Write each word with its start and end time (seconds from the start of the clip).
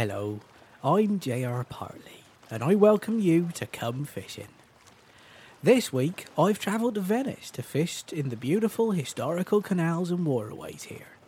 Hello, 0.00 0.40
I'm 0.82 1.20
J.R. 1.20 1.62
Partley, 1.64 2.24
and 2.50 2.64
I 2.64 2.74
welcome 2.74 3.20
you 3.20 3.50
to 3.52 3.66
Come 3.66 4.06
Fishing. 4.06 4.48
This 5.62 5.92
week, 5.92 6.24
I've 6.38 6.58
travelled 6.58 6.94
to 6.94 7.02
Venice 7.02 7.50
to 7.50 7.62
fish 7.62 8.04
in 8.10 8.30
the 8.30 8.36
beautiful 8.36 8.92
historical 8.92 9.60
canals 9.60 10.10
and 10.10 10.24
waterways 10.24 10.84
here. 10.84 11.18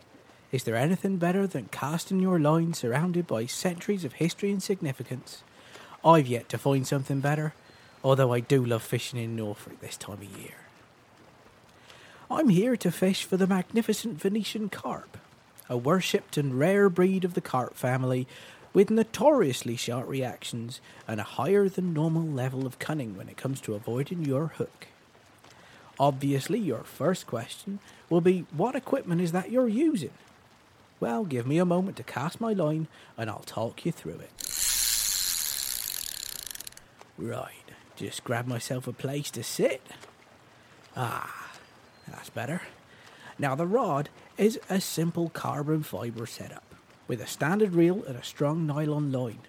Is 0.51 0.63
there 0.63 0.75
anything 0.75 1.17
better 1.17 1.45
than 1.45 1.69
casting 1.71 2.19
your 2.19 2.39
line 2.39 2.73
surrounded 2.73 3.27
by 3.27 3.45
centuries 3.45 4.03
of 4.03 4.13
history 4.13 4.49
and 4.49 4.63
significance? 4.63 5.43
I've 6.03 6.25
yet 6.25 6.49
to 6.49 6.57
find 6.57 6.87
something 6.87 7.19
better, 7.19 7.53
although 8.03 8.33
I 8.33 8.39
do 8.39 8.65
love 8.65 8.81
fishing 8.81 9.19
in 9.19 9.35
Norfolk 9.35 9.81
this 9.81 9.97
time 9.97 10.13
of 10.13 10.23
year. 10.23 10.65
I'm 12.27 12.49
here 12.49 12.75
to 12.77 12.91
fish 12.91 13.23
for 13.23 13.37
the 13.37 13.45
magnificent 13.45 14.19
Venetian 14.19 14.69
carp, 14.69 15.19
a 15.69 15.77
worshipped 15.77 16.37
and 16.37 16.59
rare 16.59 16.89
breed 16.89 17.23
of 17.23 17.35
the 17.35 17.41
carp 17.41 17.75
family 17.75 18.27
with 18.73 18.89
notoriously 18.89 19.75
short 19.75 20.07
reactions 20.07 20.81
and 21.07 21.19
a 21.19 21.23
higher 21.23 21.69
than 21.69 21.93
normal 21.93 22.23
level 22.23 22.65
of 22.65 22.79
cunning 22.79 23.15
when 23.15 23.29
it 23.29 23.37
comes 23.37 23.61
to 23.61 23.75
avoiding 23.75 24.25
your 24.25 24.47
hook. 24.47 24.87
Obviously, 25.99 26.57
your 26.57 26.83
first 26.83 27.27
question 27.27 27.79
will 28.09 28.21
be 28.21 28.45
what 28.51 28.75
equipment 28.75 29.21
is 29.21 29.31
that 29.31 29.51
you're 29.51 29.67
using? 29.67 30.09
Well, 30.99 31.23
give 31.23 31.45
me 31.45 31.59
a 31.59 31.65
moment 31.65 31.97
to 31.97 32.03
cast 32.03 32.41
my 32.41 32.53
line 32.53 32.87
and 33.17 33.29
I'll 33.29 33.43
talk 33.45 33.85
you 33.85 33.91
through 33.91 34.19
it. 34.19 34.31
Right, 37.15 37.51
just 37.95 38.23
grab 38.23 38.47
myself 38.47 38.87
a 38.87 38.93
place 38.93 39.29
to 39.31 39.43
sit. 39.43 39.81
Ah, 40.97 41.53
that's 42.07 42.31
better. 42.31 42.61
Now, 43.37 43.53
the 43.53 43.67
rod 43.67 44.09
is 44.37 44.59
a 44.69 44.81
simple 44.81 45.29
carbon 45.29 45.83
fibre 45.83 46.25
setup 46.25 46.72
with 47.07 47.21
a 47.21 47.27
standard 47.27 47.73
reel 47.73 48.03
and 48.03 48.15
a 48.15 48.23
strong 48.23 48.65
nylon 48.65 49.11
line. 49.11 49.41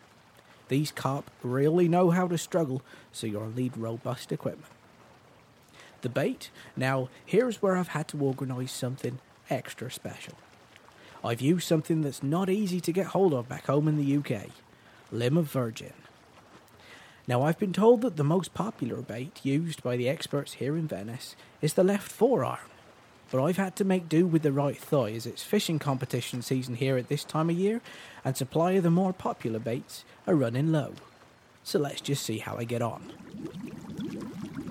These 0.69 0.92
carp 0.92 1.30
really 1.42 1.88
know 1.88 2.10
how 2.10 2.27
to 2.28 2.38
struggle, 2.38 2.83
so 3.12 3.27
you'll 3.27 3.50
need 3.55 3.77
robust 3.77 4.33
equipment. 4.33 4.72
The 6.02 6.08
bait, 6.08 6.50
now 6.77 7.08
here's 7.25 7.62
where 7.62 7.77
I've 7.77 7.88
had 7.88 8.08
to 8.08 8.20
organise 8.20 8.72
something 8.72 9.20
extra 9.50 9.91
special. 9.91 10.34
I've 11.25 11.41
used 11.41 11.66
something 11.66 12.02
that's 12.02 12.22
not 12.22 12.50
easy 12.50 12.80
to 12.80 12.92
get 12.92 13.06
hold 13.06 13.32
of 13.32 13.48
back 13.48 13.66
home 13.66 13.88
in 13.88 13.97
the 13.97 14.16
UK 14.16 14.48
limb 15.10 15.36
of 15.36 15.50
virgin. 15.50 15.92
Now, 17.27 17.42
I've 17.42 17.58
been 17.58 17.72
told 17.72 18.02
that 18.02 18.16
the 18.16 18.25
most 18.25 18.52
popular 18.52 19.00
bait 19.00 19.41
used 19.42 19.82
by 19.82 19.97
the 19.97 20.08
experts 20.08 20.55
here 20.55 20.77
in 20.77 20.86
Venice 20.86 21.36
is 21.62 21.72
the 21.75 21.84
left 21.84 22.10
forearm, 22.10 22.69
but 23.35 23.43
I've 23.43 23.57
had 23.57 23.75
to 23.77 23.85
make 23.85 24.09
do 24.09 24.29
with 24.29 24.43
the 24.43 24.53
right 24.53 24.79
thigh 24.79 25.11
as 25.11 25.27
it's 25.27 25.43
fishing 25.43 25.81
competition 25.81 26.41
season 26.41 26.77
here 26.77 26.97
at 26.97 27.09
this 27.09 27.25
time 27.25 27.51
of 27.51 27.57
year, 27.59 27.81
and 28.25 28.37
supply 28.37 28.71
of 28.75 28.85
the 28.85 28.93
more 28.93 29.13
popular 29.13 29.59
baits 29.59 30.05
are 30.25 30.37
running 30.37 30.71
low. 30.71 30.93
So 31.65 31.81
let's 31.81 32.01
just 32.01 32.25
see 32.25 32.39
how 32.39 32.57
I 32.57 32.62
get 32.62 32.81
on. 32.81 33.12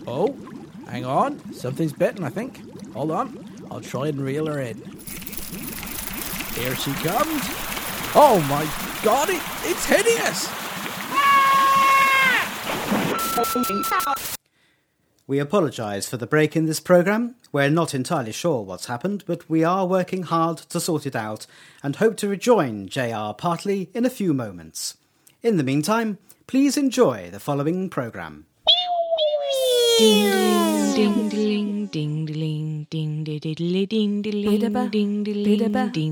Oh, 0.08 0.38
hang 0.88 1.04
on, 1.04 1.54
something's 1.54 1.92
bitten, 1.92 2.24
I 2.24 2.30
think. 2.30 2.62
Hold 2.94 3.12
on, 3.12 3.46
I'll 3.70 3.82
try 3.82 4.08
and 4.08 4.22
reel 4.22 4.46
her 4.46 4.62
in. 4.62 4.78
Here 6.56 6.78
she 6.78 6.94
comes. 7.04 7.42
Oh 8.16 8.40
my 8.48 8.64
god, 9.04 9.28
it, 9.30 9.42
it's 9.66 9.86
hideous! 9.86 10.48
We 15.28 15.40
apologise 15.40 16.08
for 16.08 16.16
the 16.16 16.28
break 16.28 16.56
in 16.56 16.66
this 16.66 16.80
programme. 16.80 17.36
We're 17.54 17.70
not 17.70 17.94
entirely 17.94 18.32
sure 18.32 18.64
what's 18.64 18.88
happened, 18.88 19.26
but 19.28 19.48
we 19.48 19.64
are 19.64 19.86
working 19.86 20.24
hard 20.24 20.58
to 20.58 20.80
sort 20.80 21.06
it 21.06 21.16
out 21.16 21.46
and 21.84 21.96
hope 21.96 22.18
to 22.18 22.28
rejoin 22.28 22.90
JR 22.90 23.32
Partley 23.38 23.90
in 23.94 24.08
a 24.08 24.10
few 24.10 24.34
moments. 24.34 24.98
In 25.44 25.58
the 25.58 25.64
meantime, 25.64 26.18
please 26.48 26.78
enjoy 26.78 27.30
the 27.30 27.40
following 27.40 27.92
programme. 27.92 28.48
Ding 30.00 30.32
ding 30.96 31.30
ding 31.30 31.86
ding 31.92 32.26
ding 32.26 32.84
ding 32.90 33.24
ding 33.24 33.44
ding 33.44 33.86
ding 33.86 34.24
ding 34.24 34.44
ding 34.90 35.24
ding 35.24 36.04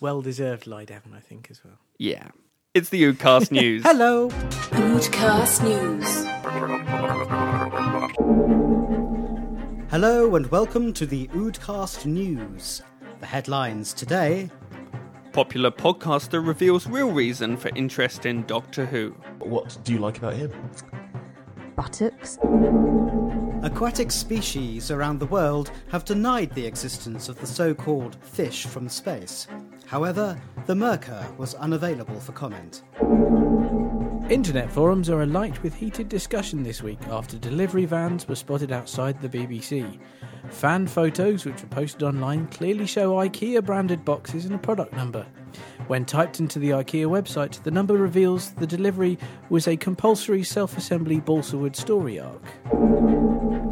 Well 0.00 0.20
deserved 0.20 0.66
lie 0.66 0.84
down, 0.84 1.14
I 1.14 1.20
think, 1.20 1.46
as 1.48 1.62
well. 1.64 1.78
Yeah. 1.96 2.30
It's 2.74 2.88
the 2.88 3.04
Oodcast 3.04 3.52
News. 3.52 3.84
Hello! 3.84 4.30
Podcast 4.30 5.62
News. 5.62 6.26
Hello 9.92 10.34
and 10.34 10.50
welcome 10.50 10.92
to 10.94 11.06
the 11.06 11.28
Oodcast 11.28 12.04
News. 12.04 12.82
The 13.20 13.26
headlines 13.26 13.94
today 13.94 14.50
Popular 15.32 15.70
podcaster 15.70 16.44
reveals 16.44 16.88
real 16.88 17.12
reason 17.12 17.56
for 17.56 17.68
interest 17.76 18.26
in 18.26 18.42
Doctor 18.46 18.84
Who. 18.86 19.10
What 19.38 19.78
do 19.84 19.92
you 19.92 20.00
like 20.00 20.18
about 20.18 20.34
him? 20.34 20.50
Buttocks, 21.78 22.38
Aquatic 23.62 24.10
species 24.10 24.90
around 24.90 25.20
the 25.20 25.26
world 25.26 25.70
have 25.92 26.04
denied 26.04 26.52
the 26.54 26.66
existence 26.66 27.28
of 27.28 27.40
the 27.40 27.46
so 27.46 27.72
called 27.72 28.16
fish 28.20 28.66
from 28.66 28.88
space. 28.88 29.46
However, 29.86 30.36
the 30.66 30.74
Merkur 30.74 31.36
was 31.38 31.54
unavailable 31.54 32.18
for 32.18 32.32
comment. 32.32 32.82
Internet 34.30 34.70
forums 34.70 35.08
are 35.08 35.22
alight 35.22 35.62
with 35.62 35.72
heated 35.72 36.10
discussion 36.10 36.62
this 36.62 36.82
week 36.82 36.98
after 37.08 37.38
delivery 37.38 37.86
vans 37.86 38.28
were 38.28 38.34
spotted 38.34 38.72
outside 38.72 39.18
the 39.22 39.28
BBC. 39.28 39.98
Fan 40.50 40.86
photos, 40.86 41.46
which 41.46 41.62
were 41.62 41.68
posted 41.68 42.02
online, 42.02 42.46
clearly 42.48 42.84
show 42.84 43.14
IKEA 43.14 43.64
branded 43.64 44.04
boxes 44.04 44.44
and 44.44 44.54
a 44.54 44.58
product 44.58 44.92
number. 44.92 45.26
When 45.86 46.04
typed 46.04 46.40
into 46.40 46.58
the 46.58 46.70
IKEA 46.70 47.06
website, 47.06 47.62
the 47.62 47.70
number 47.70 47.94
reveals 47.94 48.50
the 48.50 48.66
delivery 48.66 49.16
was 49.48 49.66
a 49.66 49.78
compulsory 49.78 50.44
self 50.44 50.76
assembly 50.76 51.20
balsa 51.20 51.56
wood 51.56 51.74
story 51.74 52.20
arc. 52.20 52.44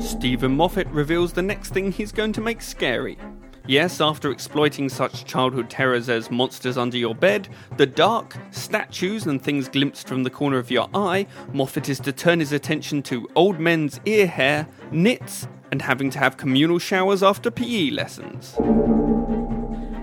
Steven 0.01 0.57
Moffat 0.57 0.89
reveals 0.89 1.35
the 1.35 1.43
next 1.43 1.75
thing 1.75 1.93
he's 1.93 2.13
going 2.13 2.33
to 2.33 2.41
make 2.41 2.63
scary. 2.63 3.19
Yes, 3.69 4.01
after 4.01 4.31
exploiting 4.31 4.89
such 4.89 5.25
childhood 5.25 5.69
terrors 5.69 6.09
as 6.09 6.31
monsters 6.31 6.79
under 6.79 6.97
your 6.97 7.17
bed, 7.17 7.49
the 7.77 7.87
dark, 7.87 8.37
statues, 8.53 9.27
and 9.27 9.43
things 9.43 9.69
glimpsed 9.69 10.07
from 10.07 10.23
the 10.23 10.31
corner 10.31 10.59
of 10.59 10.71
your 10.71 10.89
eye, 10.95 11.27
Moffat 11.53 11.89
is 11.89 11.99
to 12.01 12.13
turn 12.13 12.39
his 12.39 12.53
attention 12.53 13.03
to 13.03 13.29
old 13.35 13.59
men's 13.59 13.99
ear 14.05 14.29
hair, 14.29 14.69
knits, 14.93 15.49
and 15.73 15.83
having 15.83 16.11
to 16.11 16.19
have 16.21 16.37
communal 16.37 16.79
showers 16.79 17.25
after 17.25 17.51
PE 17.51 17.91
lessons. 17.91 18.55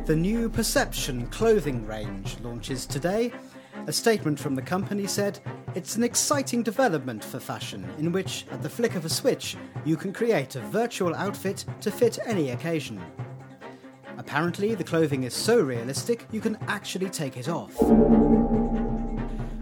The 0.07 0.15
new 0.17 0.49
Perception 0.49 1.27
clothing 1.27 1.87
range 1.87 2.37
launches 2.41 2.85
today. 2.85 3.31
A 3.87 3.93
statement 3.93 4.37
from 4.37 4.55
the 4.55 4.61
company 4.61 5.07
said, 5.07 5.39
It's 5.73 5.95
an 5.95 6.03
exciting 6.03 6.63
development 6.63 7.23
for 7.23 7.39
fashion 7.39 7.89
in 7.97 8.11
which, 8.11 8.45
at 8.51 8.61
the 8.61 8.69
flick 8.69 8.95
of 8.95 9.05
a 9.05 9.09
switch, 9.09 9.55
you 9.85 9.95
can 9.95 10.11
create 10.11 10.57
a 10.57 10.61
virtual 10.61 11.15
outfit 11.15 11.63
to 11.79 11.91
fit 11.91 12.19
any 12.25 12.49
occasion. 12.49 13.01
Apparently, 14.25 14.73
the 14.73 14.85
clothing 14.85 15.23
is 15.23 15.33
so 15.33 15.59
realistic 15.59 16.25
you 16.31 16.39
can 16.39 16.57
actually 16.69 17.09
take 17.09 17.35
it 17.35 17.49
off. 17.49 17.77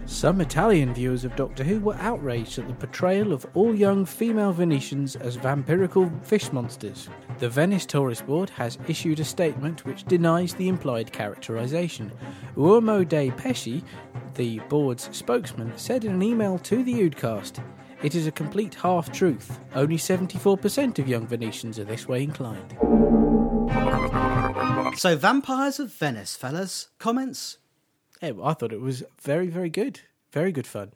Some 0.06 0.40
Italian 0.40 0.94
viewers 0.94 1.24
of 1.24 1.34
Doctor 1.34 1.64
Who 1.64 1.80
were 1.80 1.96
outraged 1.96 2.60
at 2.60 2.68
the 2.68 2.74
portrayal 2.74 3.32
of 3.32 3.44
all 3.54 3.74
young 3.74 4.04
female 4.04 4.52
Venetians 4.52 5.16
as 5.16 5.36
vampirical 5.36 6.08
fish 6.22 6.52
monsters. 6.52 7.08
The 7.38 7.48
Venice 7.48 7.86
Tourist 7.86 8.24
Board 8.24 8.50
has 8.50 8.78
issued 8.86 9.18
a 9.18 9.24
statement 9.24 9.84
which 9.84 10.04
denies 10.04 10.54
the 10.54 10.68
implied 10.68 11.12
characterization. 11.12 12.12
Uomo 12.56 13.06
de 13.06 13.32
Pesci, 13.32 13.82
the 14.34 14.60
board's 14.68 15.08
spokesman, 15.10 15.72
said 15.76 16.04
in 16.04 16.14
an 16.14 16.22
email 16.22 16.56
to 16.60 16.84
the 16.84 16.94
Oodcast, 16.94 17.60
It 18.02 18.16
is 18.16 18.26
a 18.26 18.32
complete 18.32 18.74
half 18.74 19.12
truth. 19.12 19.60
Only 19.74 19.96
74% 19.96 20.98
of 20.98 21.08
young 21.08 21.26
Venetians 21.26 21.78
are 21.78 21.84
this 21.84 22.08
way 22.08 22.24
inclined. 22.24 22.76
So, 24.98 25.16
Vampires 25.16 25.78
of 25.78 25.92
Venice, 25.92 26.36
fellas. 26.36 26.88
Comments? 26.98 27.58
Yeah, 28.20 28.32
I 28.42 28.54
thought 28.54 28.72
it 28.72 28.80
was 28.80 29.04
very, 29.20 29.46
very 29.46 29.70
good. 29.70 30.00
Very 30.32 30.52
good 30.52 30.66
fun. 30.66 30.92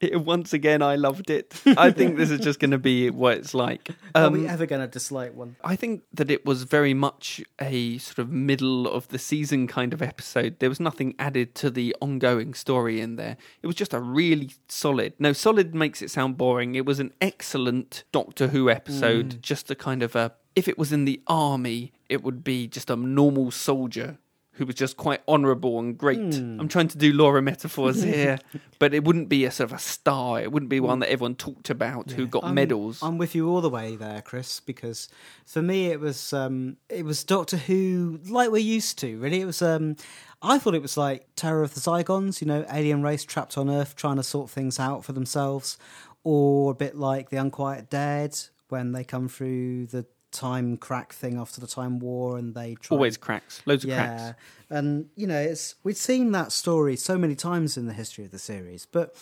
It, 0.00 0.20
once 0.20 0.52
again, 0.52 0.80
I 0.80 0.94
loved 0.94 1.28
it. 1.28 1.60
I 1.76 1.90
think 1.90 2.16
this 2.16 2.30
is 2.30 2.38
just 2.40 2.60
going 2.60 2.70
to 2.70 2.78
be 2.78 3.10
what 3.10 3.38
it's 3.38 3.52
like. 3.52 3.90
Are 4.14 4.30
we 4.30 4.40
Um, 4.46 4.50
ever 4.50 4.64
going 4.64 4.80
to 4.80 4.86
dislike 4.86 5.34
one? 5.34 5.56
I 5.64 5.74
think 5.74 6.02
that 6.12 6.30
it 6.30 6.46
was 6.46 6.62
very 6.62 6.94
much 6.94 7.42
a 7.60 7.98
sort 7.98 8.18
of 8.18 8.30
middle 8.30 8.86
of 8.86 9.08
the 9.08 9.18
season 9.18 9.66
kind 9.66 9.92
of 9.92 10.00
episode. 10.00 10.60
There 10.60 10.68
was 10.68 10.78
nothing 10.78 11.14
added 11.18 11.54
to 11.56 11.70
the 11.70 11.96
ongoing 12.00 12.54
story 12.54 13.00
in 13.00 13.16
there. 13.16 13.36
It 13.62 13.66
was 13.66 13.74
just 13.76 13.92
a 13.92 14.00
really 14.00 14.50
solid. 14.68 15.14
No, 15.18 15.32
solid 15.32 15.74
makes 15.74 16.00
it 16.00 16.10
sound 16.12 16.36
boring. 16.36 16.76
It 16.76 16.86
was 16.86 17.00
an 17.00 17.12
excellent 17.20 18.04
Doctor 18.12 18.48
Who 18.48 18.70
episode. 18.70 19.42
Just 19.42 19.70
a 19.70 19.74
kind 19.74 20.02
of 20.04 20.14
a. 20.14 20.32
If 20.54 20.68
it 20.68 20.78
was 20.78 20.92
in 20.92 21.06
the 21.06 21.20
army, 21.26 21.92
it 22.08 22.22
would 22.22 22.44
be 22.44 22.66
just 22.68 22.88
a 22.90 22.96
normal 22.96 23.50
soldier 23.50 24.18
who 24.58 24.66
was 24.66 24.74
just 24.74 24.96
quite 24.96 25.22
honourable 25.26 25.78
and 25.78 25.96
great. 25.96 26.18
I'm 26.18 26.68
trying 26.68 26.88
to 26.88 26.98
do 26.98 27.12
Laura 27.12 27.40
metaphors 27.40 28.02
here, 28.14 28.38
but 28.78 28.92
it 28.92 29.04
wouldn't 29.04 29.28
be 29.28 29.44
a 29.44 29.50
sort 29.50 29.70
of 29.70 29.76
a 29.76 29.80
star. 29.80 30.40
It 30.40 30.52
wouldn't 30.52 30.68
be 30.68 30.80
one 30.80 30.98
that 30.98 31.10
everyone 31.10 31.36
talked 31.36 31.70
about 31.70 32.10
who 32.10 32.26
got 32.26 32.44
I'm- 32.44 32.54
medals. 32.54 33.00
I'm 33.02 33.18
with 33.18 33.34
you 33.34 33.48
all 33.48 33.60
the 33.60 33.70
way 33.70 33.96
there, 33.96 34.20
Chris, 34.20 34.60
because 34.60 35.08
for 35.46 35.62
me 35.62 35.86
it 35.86 36.00
was 36.00 36.32
um, 36.32 36.76
it 36.88 37.04
was 37.04 37.22
Doctor 37.24 37.56
Who 37.56 38.20
like 38.28 38.50
we're 38.50 38.58
used 38.58 38.98
to. 38.98 39.18
Really, 39.18 39.40
it 39.40 39.46
was. 39.46 39.62
Um, 39.62 39.96
I 40.42 40.58
thought 40.58 40.74
it 40.74 40.82
was 40.82 40.96
like 40.96 41.26
Terror 41.34 41.62
of 41.62 41.74
the 41.74 41.80
Zygons, 41.80 42.40
you 42.40 42.46
know, 42.46 42.64
alien 42.70 43.02
race 43.02 43.24
trapped 43.24 43.56
on 43.58 43.70
Earth 43.70 43.96
trying 43.96 44.16
to 44.16 44.22
sort 44.22 44.50
things 44.50 44.78
out 44.78 45.04
for 45.04 45.12
themselves, 45.12 45.78
or 46.24 46.72
a 46.72 46.74
bit 46.74 46.96
like 46.96 47.30
the 47.30 47.36
Unquiet 47.38 47.88
Dead 47.90 48.38
when 48.68 48.92
they 48.92 49.02
come 49.04 49.28
through 49.28 49.86
the 49.86 50.04
time 50.30 50.76
crack 50.76 51.12
thing 51.12 51.38
after 51.38 51.60
the 51.60 51.66
time 51.66 51.98
war 51.98 52.36
and 52.38 52.54
they 52.54 52.74
try 52.76 52.94
Always 52.94 53.16
cracks. 53.16 53.62
Loads 53.66 53.84
of 53.84 53.90
cracks. 53.90 54.22
yeah, 54.70 54.76
and 54.76 55.06
you 55.16 55.26
know, 55.26 55.40
it's 55.40 55.74
we've 55.84 55.96
seen 55.96 56.32
that 56.32 56.52
story 56.52 56.96
so 56.96 57.16
many 57.18 57.34
times 57.34 57.76
in 57.76 57.86
the 57.86 57.92
history 57.94 58.24
of 58.24 58.30
the 58.30 58.38
series, 58.38 58.86
but 58.86 59.14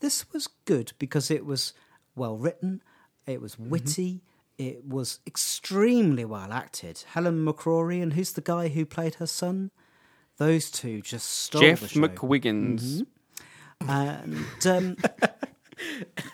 this 0.00 0.32
was 0.32 0.46
good 0.64 0.92
because 0.98 1.30
it 1.30 1.44
was 1.46 1.72
well 2.14 2.36
written, 2.36 2.82
it 3.26 3.40
was 3.40 3.54
Mm-hmm. 3.56 3.70
witty, 3.70 4.22
it 4.58 4.84
was 4.86 5.20
extremely 5.26 6.24
well 6.24 6.52
acted. 6.52 7.04
Helen 7.08 7.44
McCrory 7.44 8.02
and 8.02 8.14
who's 8.14 8.32
the 8.32 8.40
guy 8.40 8.68
who 8.68 8.86
played 8.86 9.16
her 9.16 9.26
son? 9.26 9.70
Those 10.38 10.70
two 10.70 11.00
just 11.02 11.28
stole 11.28 11.60
Jeff 11.62 11.80
the 11.80 11.88
show. 11.88 12.00
McWiggins. 12.00 13.06
and 13.86 14.66
um, 14.66 14.96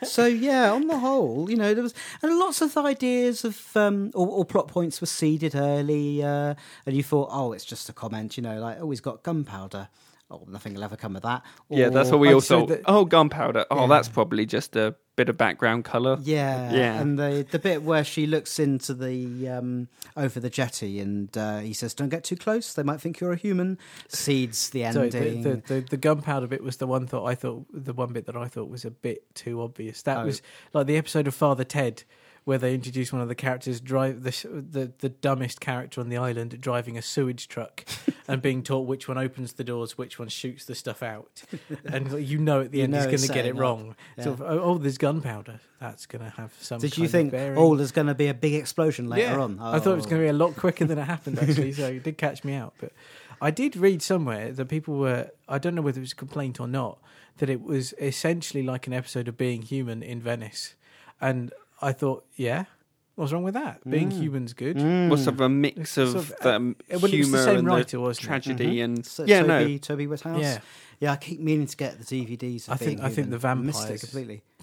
so 0.02 0.26
yeah, 0.26 0.72
on 0.72 0.86
the 0.86 0.98
whole, 0.98 1.50
you 1.50 1.56
know, 1.56 1.74
there 1.74 1.82
was 1.82 1.94
and 2.22 2.38
lots 2.38 2.60
of 2.60 2.76
ideas 2.76 3.44
of 3.44 3.76
um, 3.76 4.10
or, 4.14 4.26
or 4.26 4.44
plot 4.44 4.68
points 4.68 5.00
were 5.00 5.06
seeded 5.06 5.54
early, 5.54 6.22
uh, 6.22 6.54
and 6.86 6.96
you 6.96 7.02
thought, 7.02 7.28
oh, 7.32 7.52
it's 7.52 7.64
just 7.64 7.88
a 7.88 7.92
comment, 7.92 8.36
you 8.36 8.42
know, 8.42 8.58
like 8.60 8.78
oh, 8.80 8.90
he's 8.90 9.00
got 9.00 9.22
gunpowder. 9.22 9.88
Oh, 10.32 10.44
nothing 10.48 10.72
will 10.74 10.82
ever 10.82 10.96
come 10.96 11.14
of 11.14 11.22
that. 11.22 11.42
Yeah, 11.68 11.90
that's 11.90 12.10
what 12.10 12.18
we 12.20 12.28
I'd 12.30 12.34
all 12.34 12.40
thought. 12.40 12.72
Oh, 12.86 13.04
gunpowder. 13.04 13.66
Oh, 13.70 13.82
Yeah. 13.82 13.86
that's 13.88 14.08
probably 14.08 14.46
just 14.46 14.74
a 14.76 14.94
bit 15.14 15.28
of 15.28 15.36
background 15.36 15.84
colour. 15.84 16.16
Yeah, 16.22 16.72
Yeah. 16.72 16.98
and 17.00 17.18
the 17.18 17.46
the 17.50 17.58
bit 17.58 17.82
where 17.82 18.02
she 18.02 18.26
looks 18.26 18.58
into 18.58 18.94
the 18.94 19.46
um, 19.50 19.88
over 20.16 20.40
the 20.40 20.48
jetty, 20.48 21.00
and 21.00 21.36
uh, 21.36 21.58
he 21.58 21.74
says, 21.74 21.92
"Don't 21.92 22.08
get 22.08 22.24
too 22.24 22.36
close; 22.36 22.72
they 22.72 22.82
might 22.82 22.98
think 23.00 23.20
you're 23.20 23.32
a 23.32 23.36
human." 23.36 23.76
Seeds 24.08 24.70
the 24.70 24.82
So 24.92 25.02
ending. 25.02 25.42
the, 25.42 25.50
the, 25.56 25.74
the, 25.74 25.80
the 25.90 25.96
gunpowder 25.98 26.46
bit 26.46 26.62
was 26.62 26.78
the 26.78 26.86
one 26.86 27.06
thought 27.06 27.26
I 27.26 27.34
thought 27.34 27.66
the 27.72 27.92
one 27.92 28.14
bit 28.14 28.24
that 28.26 28.36
I 28.36 28.48
thought 28.48 28.70
was 28.70 28.86
a 28.86 28.90
bit 28.90 29.34
too 29.34 29.60
obvious. 29.60 30.00
That 30.02 30.18
Oh. 30.18 30.24
was 30.24 30.40
like 30.72 30.86
the 30.86 30.96
episode 30.96 31.26
of 31.28 31.34
Father 31.34 31.64
Ted 31.64 32.04
where 32.44 32.58
they 32.58 32.74
introduce 32.74 33.12
one 33.12 33.22
of 33.22 33.28
the 33.28 33.34
characters 33.36 33.80
drive 33.80 34.22
the 34.24 34.30
the 34.70 34.92
the 34.98 35.08
dumbest 35.08 35.60
character 35.60 36.00
on 36.00 36.08
the 36.08 36.16
island 36.16 36.60
driving 36.60 36.98
a 36.98 37.02
sewage 37.02 37.46
truck 37.46 37.84
and 38.28 38.42
being 38.42 38.62
taught 38.62 38.86
which 38.86 39.06
one 39.06 39.16
opens 39.18 39.52
the 39.52 39.64
doors, 39.64 39.96
which 39.96 40.18
one 40.18 40.28
shoots 40.28 40.64
the 40.64 40.74
stuff 40.74 41.02
out, 41.02 41.42
and 41.84 42.10
you 42.28 42.38
know 42.38 42.62
at 42.62 42.72
the 42.72 42.78
You 42.78 42.84
end 42.84 42.94
he's 42.94 43.04
going 43.06 43.18
to 43.18 43.28
get 43.28 43.46
it 43.46 43.54
up. 43.54 43.60
wrong. 43.60 43.94
Yeah. 44.18 44.24
Sort 44.24 44.40
of, 44.40 44.42
oh, 44.42 44.60
oh, 44.62 44.78
there's 44.78 44.98
gunpowder. 44.98 45.60
That's 45.80 46.06
going 46.06 46.24
to 46.24 46.30
have 46.30 46.52
some. 46.60 46.80
Did 46.80 46.96
you 46.98 47.08
think, 47.08 47.32
oh, 47.34 47.76
there's 47.76 47.92
going 47.92 48.06
to 48.08 48.14
be 48.14 48.28
a 48.28 48.34
big 48.34 48.54
explosion 48.54 49.08
later 49.08 49.32
Yeah. 49.32 49.40
on? 49.40 49.58
I 49.60 49.78
thought 49.80 49.92
it 49.92 49.96
was 49.96 50.06
Oh. 50.06 50.10
going 50.10 50.22
to 50.22 50.26
be 50.26 50.30
a 50.30 50.32
lot 50.32 50.56
quicker 50.56 50.84
than 50.84 50.98
it 50.98 51.04
happened, 51.04 51.38
actually. 51.40 51.72
so 51.80 51.86
it 51.88 52.02
did 52.04 52.18
catch 52.18 52.44
me 52.44 52.54
out. 52.54 52.74
But 52.78 52.92
I 53.40 53.50
did 53.50 53.76
read 53.76 54.00
somewhere 54.02 54.52
that 54.52 54.66
people 54.68 54.94
were, 54.96 55.30
I 55.48 55.58
don't 55.58 55.74
know 55.74 55.82
whether 55.82 55.98
it 55.98 56.02
was 56.02 56.12
a 56.12 56.16
complaint 56.16 56.60
or 56.60 56.68
not, 56.68 56.98
that 57.38 57.50
it 57.50 57.62
was 57.62 57.94
essentially 58.00 58.62
like 58.62 58.86
an 58.86 58.92
episode 58.92 59.26
of 59.26 59.36
Being 59.36 59.62
Human 59.62 60.02
in 60.04 60.20
Venice. 60.20 60.74
And 61.20 61.52
I 61.82 61.92
thought, 61.92 62.24
yeah, 62.36 62.64
what's 63.16 63.32
wrong 63.32 63.42
with 63.42 63.54
that? 63.54 63.80
Being 63.88 64.10
Mm. 64.10 64.18
Human's 64.20 64.52
good. 64.52 64.76
Was 65.10 65.24
sort 65.24 65.34
of 65.34 65.40
a 65.40 65.48
mix 65.48 65.90
Sort 65.92 66.08
of 66.08 66.14
of, 66.16 66.28
the 66.40 66.52
uh, 66.52 66.56
um, 66.56 66.76
well, 66.88 66.96
it 66.96 67.02
was 67.02 67.10
the 67.10 67.16
humour 67.18 67.42
same 67.44 67.58
and 67.58 67.66
writer, 67.68 67.96
the 67.96 68.00
wasn't 68.00 68.24
it? 68.24 68.26
tragedy 68.28 68.80
and 68.80 69.04
So, 69.04 69.24
yeah, 69.24 69.42
Toby, 69.42 69.72
no. 69.72 69.78
Toby 69.78 70.06
Whithouse. 70.06 70.40
Yeah. 70.40 70.58
yeah. 71.00 71.12
I 71.12 71.16
keep 71.16 71.40
meaning 71.40 71.66
to 71.66 71.76
get 71.76 71.98
the 71.98 72.04
DVDs. 72.04 72.68
Of 72.68 72.74
I 72.74 72.76
think- 72.76 72.98
Being 73.00 73.00
I 73.00 73.08
think 73.14 73.30
the 73.30 73.48
I 73.48 73.54
missed 73.54 73.80
it 73.90 74.00
vampires- 74.00 74.14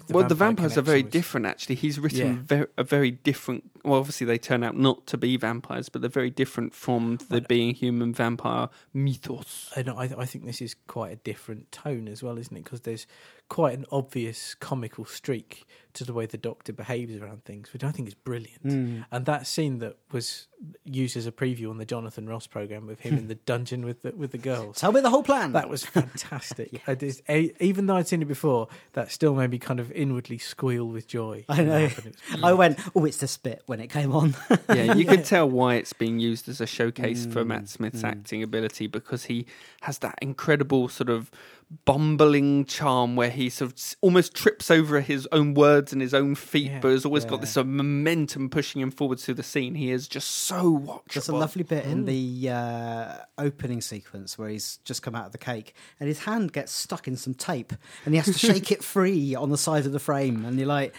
completely. 0.09 0.21
well, 0.23 0.27
the 0.29 0.35
vampire 0.35 0.63
vampires 0.69 0.77
are 0.77 0.81
very 0.81 1.03
was- 1.03 1.11
different. 1.11 1.45
Actually, 1.45 1.75
he's 1.75 1.99
written 1.99 2.27
Yeah. 2.49 2.57
ver- 2.57 2.69
a 2.77 2.83
very 2.83 3.11
different. 3.11 3.69
Well, 3.85 3.99
obviously 3.99 4.25
they 4.27 4.37
turn 4.37 4.63
out 4.63 4.77
not 4.77 5.07
to 5.07 5.17
be 5.17 5.37
vampires, 5.37 5.87
but 5.89 6.01
they're 6.01 6.09
very 6.09 6.29
different 6.29 6.73
from 6.75 7.17
the 7.29 7.39
being 7.41 7.73
human 7.73 8.13
vampire 8.13 8.67
mythos. 8.93 9.71
And 9.75 9.89
I, 9.89 10.09
I 10.17 10.25
think 10.25 10.45
this 10.45 10.61
is 10.61 10.75
quite 10.87 11.11
a 11.13 11.15
different 11.15 11.71
tone 11.71 12.07
as 12.07 12.21
well, 12.21 12.37
isn't 12.37 12.55
it? 12.55 12.63
Because 12.63 12.81
there's 12.81 13.07
quite 13.47 13.77
an 13.77 13.85
obvious 13.91 14.53
comical 14.53 15.05
streak 15.05 15.65
to 15.93 16.03
the 16.03 16.13
way 16.13 16.25
the 16.27 16.37
Doctor 16.37 16.71
behaves 16.71 17.15
around 17.15 17.43
things, 17.45 17.73
which 17.73 17.83
I 17.83 17.91
think 17.91 18.07
is 18.07 18.13
brilliant. 18.13 18.63
Mm. 18.63 19.05
And 19.11 19.25
that 19.25 19.47
scene 19.47 19.79
that 19.79 19.97
was 20.11 20.47
used 20.85 21.17
as 21.17 21.25
a 21.25 21.31
preview 21.31 21.69
on 21.71 21.77
the 21.77 21.85
Jonathan 21.85 22.27
Ross 22.29 22.45
program 22.45 22.85
with 22.85 22.99
him 22.99 23.17
in 23.17 23.27
the 23.27 23.35
dungeon 23.35 23.85
with 23.85 24.03
the 24.03 24.11
with 24.11 24.31
the 24.31 24.37
girls. 24.37 24.77
Tell 24.77 24.91
me 24.91 25.01
the 25.01 25.09
whole 25.09 25.23
plan. 25.23 25.53
That 25.53 25.67
was 25.69 25.83
fantastic. 26.23 26.81
I 26.85 26.93
just- 26.95 27.21
a- 27.29 27.51
even 27.63 27.87
though 27.87 27.95
I'd 27.95 28.07
seen 28.07 28.21
it 28.21 28.27
before, 28.27 28.67
that 28.93 29.11
still 29.11 29.33
made 29.33 29.49
me 29.49 29.57
kind 29.57 29.79
of 29.79 29.91
inwardly 29.99 30.37
squeal 30.37 30.87
with 30.87 31.07
joy. 31.07 31.43
I 31.49 31.63
know. 31.63 31.89
I 32.41 32.53
went, 32.53 32.79
oh, 32.95 33.05
it's 33.05 33.17
the 33.17 33.27
spit 33.27 33.63
when 33.65 33.79
it 33.79 33.87
came 33.87 34.11
on. 34.13 34.35
yeah, 34.69 34.93
you 34.93 35.05
could 35.05 35.25
tell 35.33 35.49
why 35.49 35.75
it's 35.75 35.93
being 35.93 36.19
used 36.19 36.47
as 36.47 36.61
a 36.61 36.65
showcase 36.67 37.25
for 37.25 37.43
Mm, 37.43 37.47
Matt 37.47 37.69
Smith's 37.69 38.03
acting 38.03 38.41
ability 38.43 38.87
because 38.87 39.25
he 39.25 39.45
has 39.81 39.99
that 39.99 40.17
incredible 40.21 40.87
sort 40.87 41.09
of 41.09 41.29
bumbling 41.85 42.65
charm 42.65 43.15
where 43.15 43.29
he 43.29 43.49
sort 43.49 43.71
of 43.71 43.95
almost 44.01 44.33
trips 44.33 44.71
over 44.71 45.01
his 45.01 45.27
own 45.31 45.53
words 45.53 45.93
and 45.93 46.01
his 46.01 46.13
own 46.13 46.35
feet, 46.35 46.71
Yeah, 46.71 46.79
but 46.79 46.89
has 46.89 47.05
always 47.05 47.23
yeah. 47.25 47.29
got 47.29 47.41
this 47.41 47.51
sort 47.51 47.67
of 47.67 47.71
momentum 47.73 48.49
pushing 48.49 48.81
him 48.81 48.89
forwards 48.91 49.25
through 49.25 49.35
the 49.35 49.43
scene. 49.43 49.75
He 49.75 49.91
is 49.91 50.07
just 50.07 50.29
so 50.29 50.79
watchable. 50.79 51.13
There's 51.13 51.29
a 51.29 51.35
lovely 51.35 51.63
bit 51.63 51.85
in 51.85 52.05
the 52.05 52.49
uh, 52.49 53.17
opening 53.37 53.81
sequence 53.81 54.37
where 54.37 54.49
he's 54.49 54.77
just 54.83 55.01
come 55.03 55.15
out 55.15 55.27
of 55.27 55.31
the 55.31 55.37
cake 55.37 55.75
and 55.99 56.07
his 56.07 56.19
hand 56.19 56.53
gets 56.53 56.71
stuck 56.71 57.07
in 57.07 57.15
some 57.15 57.33
tape 57.35 57.73
and 58.05 58.13
he 58.13 58.17
has 58.19 58.25
to 58.25 58.33
shake 58.47 58.71
it 58.71 58.83
free 58.83 59.35
on 59.35 59.49
the 59.49 59.57
side 59.57 59.85
of 59.85 59.91
the 59.91 59.99
frame. 59.99 60.45
And 60.45 60.57
you're 60.57 60.67
like, 60.67 60.95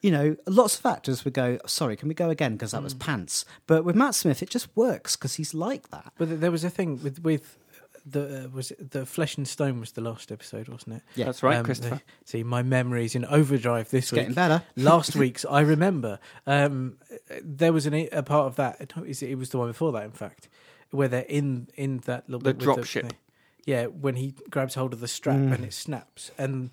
you 0.00 0.10
know, 0.10 0.36
lots 0.46 0.78
of 0.78 0.84
actors 0.86 1.24
would 1.24 1.34
go, 1.34 1.58
sorry, 1.66 1.96
can 1.96 2.08
we 2.08 2.14
go 2.14 2.28
again? 2.30 2.52
Because 2.52 2.72
that 2.72 2.82
was 2.82 2.92
pants. 2.94 3.44
But 3.66 3.84
with 3.84 3.96
Matt 3.96 4.14
Smith, 4.14 4.42
it 4.42 4.50
just 4.50 4.68
works 4.76 5.16
because 5.16 5.34
he's 5.34 5.54
like 5.54 5.90
that. 5.90 6.12
But 6.18 6.40
there 6.40 6.50
was 6.50 6.64
a 6.64 6.70
thing 6.70 7.02
with 7.02 7.22
with 7.22 7.58
the 8.06 8.44
uh, 8.44 8.48
was 8.48 8.70
it 8.70 8.90
the 8.90 9.06
Flesh 9.06 9.36
and 9.36 9.46
Stone 9.48 9.80
was 9.80 9.92
the 9.92 10.00
last 10.00 10.30
episode, 10.30 10.68
wasn't 10.68 10.96
it? 10.96 11.02
Yeah. 11.14 11.26
That's 11.26 11.42
right, 11.42 11.56
Um, 11.56 11.64
Christopher. 11.64 11.96
the- 11.96 12.02
see, 12.30 12.42
my 12.42 12.62
memory's 12.62 13.14
in 13.14 13.24
overdrive 13.24 13.90
this 13.90 14.12
week. 14.12 14.20
Getting 14.22 14.34
better. 14.34 14.62
Last 14.76 15.16
week's, 15.16 15.44
I 15.44 15.60
remember. 15.60 16.18
Um, 16.46 16.98
there 17.42 17.72
was 17.72 17.86
an, 17.86 17.94
a 18.12 18.22
part 18.22 18.46
of 18.46 18.56
that. 18.56 18.80
It, 19.06 19.22
it 19.22 19.36
was 19.36 19.50
the 19.50 19.58
one 19.58 19.68
before 19.68 19.92
that, 19.92 20.04
in 20.04 20.10
fact, 20.12 20.48
where 20.90 21.08
they're 21.08 21.22
in 21.28 21.68
in 21.76 21.98
that 22.04 22.28
little 22.28 22.40
The 22.40 22.52
bit 22.54 22.56
with 22.56 22.64
drop 22.76 22.84
ship. 22.84 23.02
thing. 23.04 23.18
Yeah, 23.66 23.86
when 23.86 24.16
he 24.16 24.34
grabs 24.50 24.74
hold 24.74 24.92
of 24.92 25.00
the 25.00 25.08
strap 25.08 25.36
Mm. 25.36 25.54
and 25.54 25.64
it 25.64 25.72
snaps, 25.72 26.30
and 26.36 26.70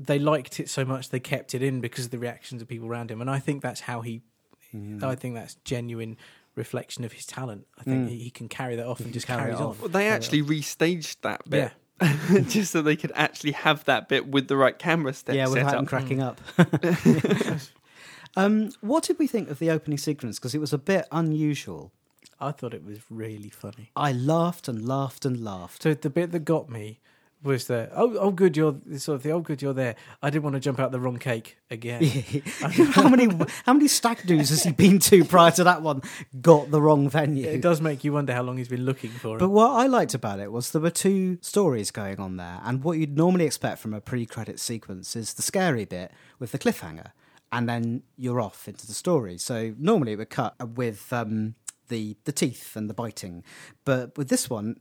they 0.00 0.18
liked 0.18 0.58
it 0.58 0.68
so 0.68 0.84
much 0.84 1.10
they 1.10 1.20
kept 1.20 1.54
it 1.54 1.62
in 1.62 1.80
because 1.80 2.06
of 2.06 2.10
the 2.10 2.18
reactions 2.18 2.60
of 2.62 2.66
people 2.68 2.88
around 2.88 3.10
him, 3.12 3.20
and 3.20 3.30
I 3.30 3.38
think 3.38 3.62
that's 3.62 3.82
how 3.82 4.00
he. 4.00 4.22
Mm. 4.74 5.02
I 5.02 5.14
think 5.14 5.34
that's 5.34 5.54
genuine 5.64 6.16
reflection 6.58 7.04
of 7.04 7.12
his 7.12 7.24
talent. 7.24 7.66
I 7.78 7.84
think 7.84 8.06
Mm. 8.06 8.10
he, 8.10 8.18
he 8.24 8.30
can 8.30 8.48
carry 8.48 8.76
that 8.76 8.86
off 8.86 9.00
and 9.00 9.12
just 9.12 9.26
carry 9.26 9.42
carries 9.42 9.60
it 9.60 9.62
on. 9.62 9.78
Well, 9.80 9.88
they 9.88 10.08
actually 10.08 10.42
restaged 10.42 11.22
that 11.22 11.48
bit. 11.48 11.72
Yeah. 12.00 12.40
just 12.48 12.70
so 12.72 12.80
they 12.82 12.94
could 12.96 13.12
actually 13.14 13.52
have 13.52 13.84
that 13.86 14.08
bit 14.08 14.28
with 14.28 14.46
the 14.48 14.56
right 14.56 14.78
camera 14.78 15.12
step 15.12 15.34
yeah, 15.34 15.46
set 15.46 15.54
without 15.54 15.74
up. 15.74 15.80
him 15.80 15.86
cracking 15.86 16.22
up. 16.22 16.40
um, 18.36 18.70
what 18.80 19.04
did 19.04 19.18
we 19.18 19.26
think 19.26 19.50
of 19.50 19.58
the 19.58 19.70
opening 19.70 19.98
sequence? 19.98 20.38
Because 20.38 20.54
it 20.54 20.60
was 20.60 20.72
a 20.72 20.78
bit 20.78 21.06
unusual. 21.10 21.92
I 22.40 22.52
thought 22.52 22.72
it 22.72 22.84
was 22.84 22.98
really 23.10 23.48
funny. 23.48 23.90
I 23.96 24.12
laughed 24.12 24.68
and 24.68 24.86
laughed 24.86 25.24
and 25.24 25.42
laughed. 25.42 25.82
So 25.82 25.94
the 25.94 26.10
bit 26.10 26.30
that 26.30 26.40
got 26.44 26.70
me 26.70 27.00
was 27.42 27.66
there. 27.66 27.90
oh 27.94 28.16
oh 28.16 28.30
good 28.30 28.56
you're 28.56 28.76
sort 28.96 29.16
of 29.16 29.22
the 29.22 29.30
oh 29.30 29.40
good 29.40 29.62
you're 29.62 29.72
there. 29.72 29.94
I 30.22 30.30
didn't 30.30 30.44
want 30.44 30.54
to 30.54 30.60
jump 30.60 30.80
out 30.80 30.90
the 30.90 31.00
wrong 31.00 31.18
cake 31.18 31.56
again. 31.70 32.02
how 32.92 33.08
many 33.08 33.28
how 33.64 33.72
many 33.72 33.88
stag 33.88 34.26
do's 34.26 34.48
has 34.50 34.64
he 34.64 34.72
been 34.72 34.98
to 35.00 35.24
prior 35.24 35.50
to 35.52 35.64
that 35.64 35.82
one? 35.82 36.02
Got 36.40 36.70
the 36.70 36.80
wrong 36.80 37.08
venue. 37.08 37.46
It 37.46 37.60
does 37.60 37.80
make 37.80 38.02
you 38.02 38.12
wonder 38.12 38.34
how 38.34 38.42
long 38.42 38.58
he's 38.58 38.68
been 38.68 38.84
looking 38.84 39.10
for 39.10 39.34
him. 39.34 39.38
But 39.38 39.50
what 39.50 39.70
I 39.70 39.86
liked 39.86 40.14
about 40.14 40.40
it 40.40 40.50
was 40.50 40.72
there 40.72 40.82
were 40.82 40.90
two 40.90 41.38
stories 41.40 41.90
going 41.90 42.18
on 42.18 42.36
there, 42.36 42.60
and 42.64 42.82
what 42.82 42.98
you'd 42.98 43.16
normally 43.16 43.46
expect 43.46 43.78
from 43.78 43.94
a 43.94 44.00
pre-credit 44.00 44.58
sequence 44.58 45.14
is 45.14 45.34
the 45.34 45.42
scary 45.42 45.84
bit 45.84 46.10
with 46.38 46.52
the 46.52 46.58
cliffhanger, 46.58 47.12
and 47.52 47.68
then 47.68 48.02
you're 48.16 48.40
off 48.40 48.66
into 48.66 48.86
the 48.86 48.94
story. 48.94 49.38
So 49.38 49.74
normally 49.78 50.12
it 50.12 50.18
would 50.18 50.30
cut 50.30 50.56
with 50.76 51.12
um, 51.12 51.54
the 51.88 52.16
the 52.24 52.32
teeth 52.32 52.74
and 52.74 52.90
the 52.90 52.94
biting, 52.94 53.44
but 53.84 54.16
with 54.18 54.28
this 54.28 54.50
one. 54.50 54.76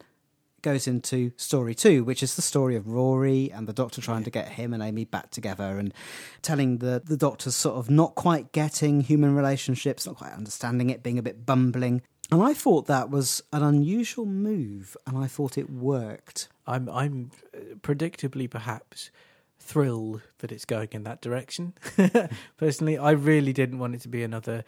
Goes 0.64 0.88
into 0.88 1.32
story 1.38 1.76
two, 1.76 2.04
which 2.04 2.24
is 2.24 2.36
the 2.36 2.42
story 2.42 2.76
of 2.76 2.88
Rory 2.88 3.52
and 3.52 3.68
the 3.68 3.74
doctor 3.74 4.02
trying 4.02 4.24
to 4.24 4.32
get 4.32 4.50
him 4.50 4.74
and 4.74 4.82
Amy 4.82 5.06
back 5.06 5.30
together, 5.30 5.78
and 5.78 5.94
telling 6.42 6.80
the 6.80 7.02
the 7.06 7.16
doctor's 7.16 7.56
sort 7.56 7.78
of 7.78 7.90
not 7.90 8.16
quite 8.16 8.52
getting 8.52 9.02
human 9.02 9.36
relationships, 9.36 10.08
not 10.08 10.18
quite 10.18 10.34
understanding 10.34 10.90
it, 10.90 11.04
being 11.04 11.20
a 11.20 11.24
bit 11.24 11.46
bumbling. 11.46 12.02
And 12.32 12.42
I 12.42 12.54
thought 12.54 12.88
that 12.88 13.10
was 13.10 13.42
an 13.54 13.64
unusual 13.64 14.26
move, 14.26 14.98
and 15.06 15.18
I 15.18 15.28
thought 15.28 15.58
it 15.58 15.70
worked. 15.70 16.50
I'm 16.66 16.90
I'm 16.90 17.32
uh, 17.54 17.76
predictably 17.82 18.50
perhaps 18.50 19.12
thrilled 19.60 20.22
that 20.40 20.52
it's 20.52 20.66
going 20.66 20.90
in 20.92 21.04
that 21.04 21.22
direction. 21.22 21.74
Personally, 22.58 22.98
I 22.98 23.12
really 23.12 23.54
didn't 23.54 23.80
want 23.80 23.96
it 23.96 24.02
to 24.02 24.08
be 24.08 24.24
another 24.24 24.64